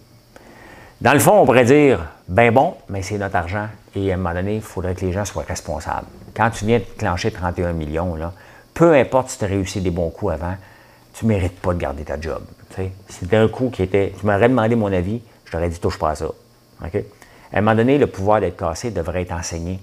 [1.01, 3.67] Dans le fond, on pourrait dire, ben bon, mais c'est notre argent.
[3.97, 6.07] Et à un moment donné, il faudrait que les gens soient responsables.
[6.37, 8.17] Quand tu viens de clencher 31 millions,
[8.73, 10.55] peu importe si tu as réussi des bons coups avant,
[11.13, 12.43] tu ne mérites pas de garder ta job.
[13.09, 14.15] C'était un coup qui était.
[14.19, 16.27] Tu m'aurais demandé mon avis, je t'aurais dit, touche pas à ça.
[16.83, 16.89] À
[17.59, 19.81] un moment donné, le pouvoir d'être cassé devrait être enseigné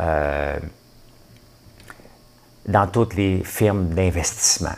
[0.00, 0.58] euh,
[2.66, 4.74] dans toutes les firmes d'investissement.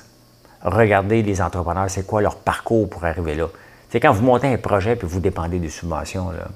[0.63, 3.47] Regardez les entrepreneurs, c'est quoi leur parcours pour arriver là?
[3.91, 6.49] C'est quand vous montez un projet et vous dépendez des subventions, là,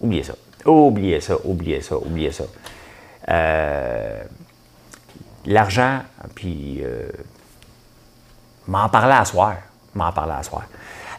[0.00, 0.34] oubliez ça.
[0.64, 2.44] Oubliez ça, oubliez ça, oubliez ça.
[3.28, 4.22] Euh,
[5.44, 6.00] l'argent,
[6.34, 7.08] puis euh,
[8.66, 9.56] m'en parler à soir.
[9.94, 10.64] M'en parler à soir.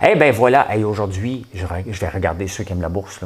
[0.06, 3.22] Eh bien voilà, aujourd'hui, je, vais regarder ceux qui aiment la bourse.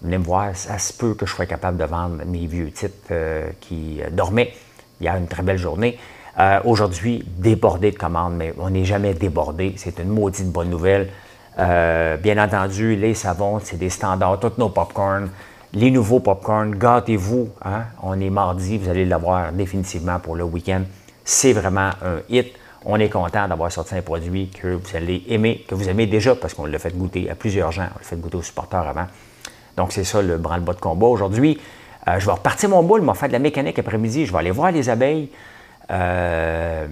[0.00, 2.94] Venez me voir, ça se peut que je sois capable de vendre mes vieux titres
[3.10, 4.54] euh, qui dormaient.
[5.00, 5.98] Il y a une très belle journée.
[6.38, 9.74] Euh, aujourd'hui, débordé de commandes, mais on n'est jamais débordé.
[9.76, 11.10] C'est une maudite bonne nouvelle.
[11.56, 15.28] bien entendu, les savons, c'est des standards, tous nos popcorn,
[15.74, 17.48] les nouveaux popcorn, gâtez-vous.
[17.64, 17.84] Hein?
[18.02, 20.82] On est mardi, vous allez l'avoir définitivement pour le week-end.
[21.24, 22.54] C'est vraiment un hit.
[22.84, 26.34] On est content d'avoir sorti un produit que vous allez aimer, que vous aimez déjà
[26.34, 27.88] parce qu'on l'a fait goûter à plusieurs gens.
[27.94, 29.06] On l'a fait goûter aux supporters avant.
[29.76, 31.06] Donc, c'est ça le branle-bas de combat.
[31.06, 31.58] Aujourd'hui,
[32.06, 34.26] euh, je vais repartir mon boule, je vais faire de la mécanique après-midi.
[34.26, 35.30] Je vais aller voir les abeilles.
[35.90, 36.86] Euh,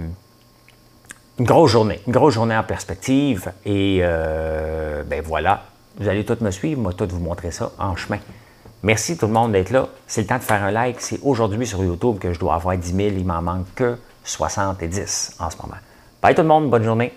[1.38, 3.52] une grosse journée, une grosse journée en perspective.
[3.64, 5.64] Et euh, ben voilà,
[5.98, 8.18] vous allez tous me suivre, moi, tout vous montrer ça en chemin.
[8.82, 9.88] Merci tout le monde d'être là.
[10.06, 11.00] C'est le temps de faire un like.
[11.00, 13.08] C'est aujourd'hui sur YouTube que je dois avoir 10 000.
[13.16, 15.76] Il m'en manque que 70 en ce moment.
[16.20, 17.12] Bye tout le monde, bonne journée.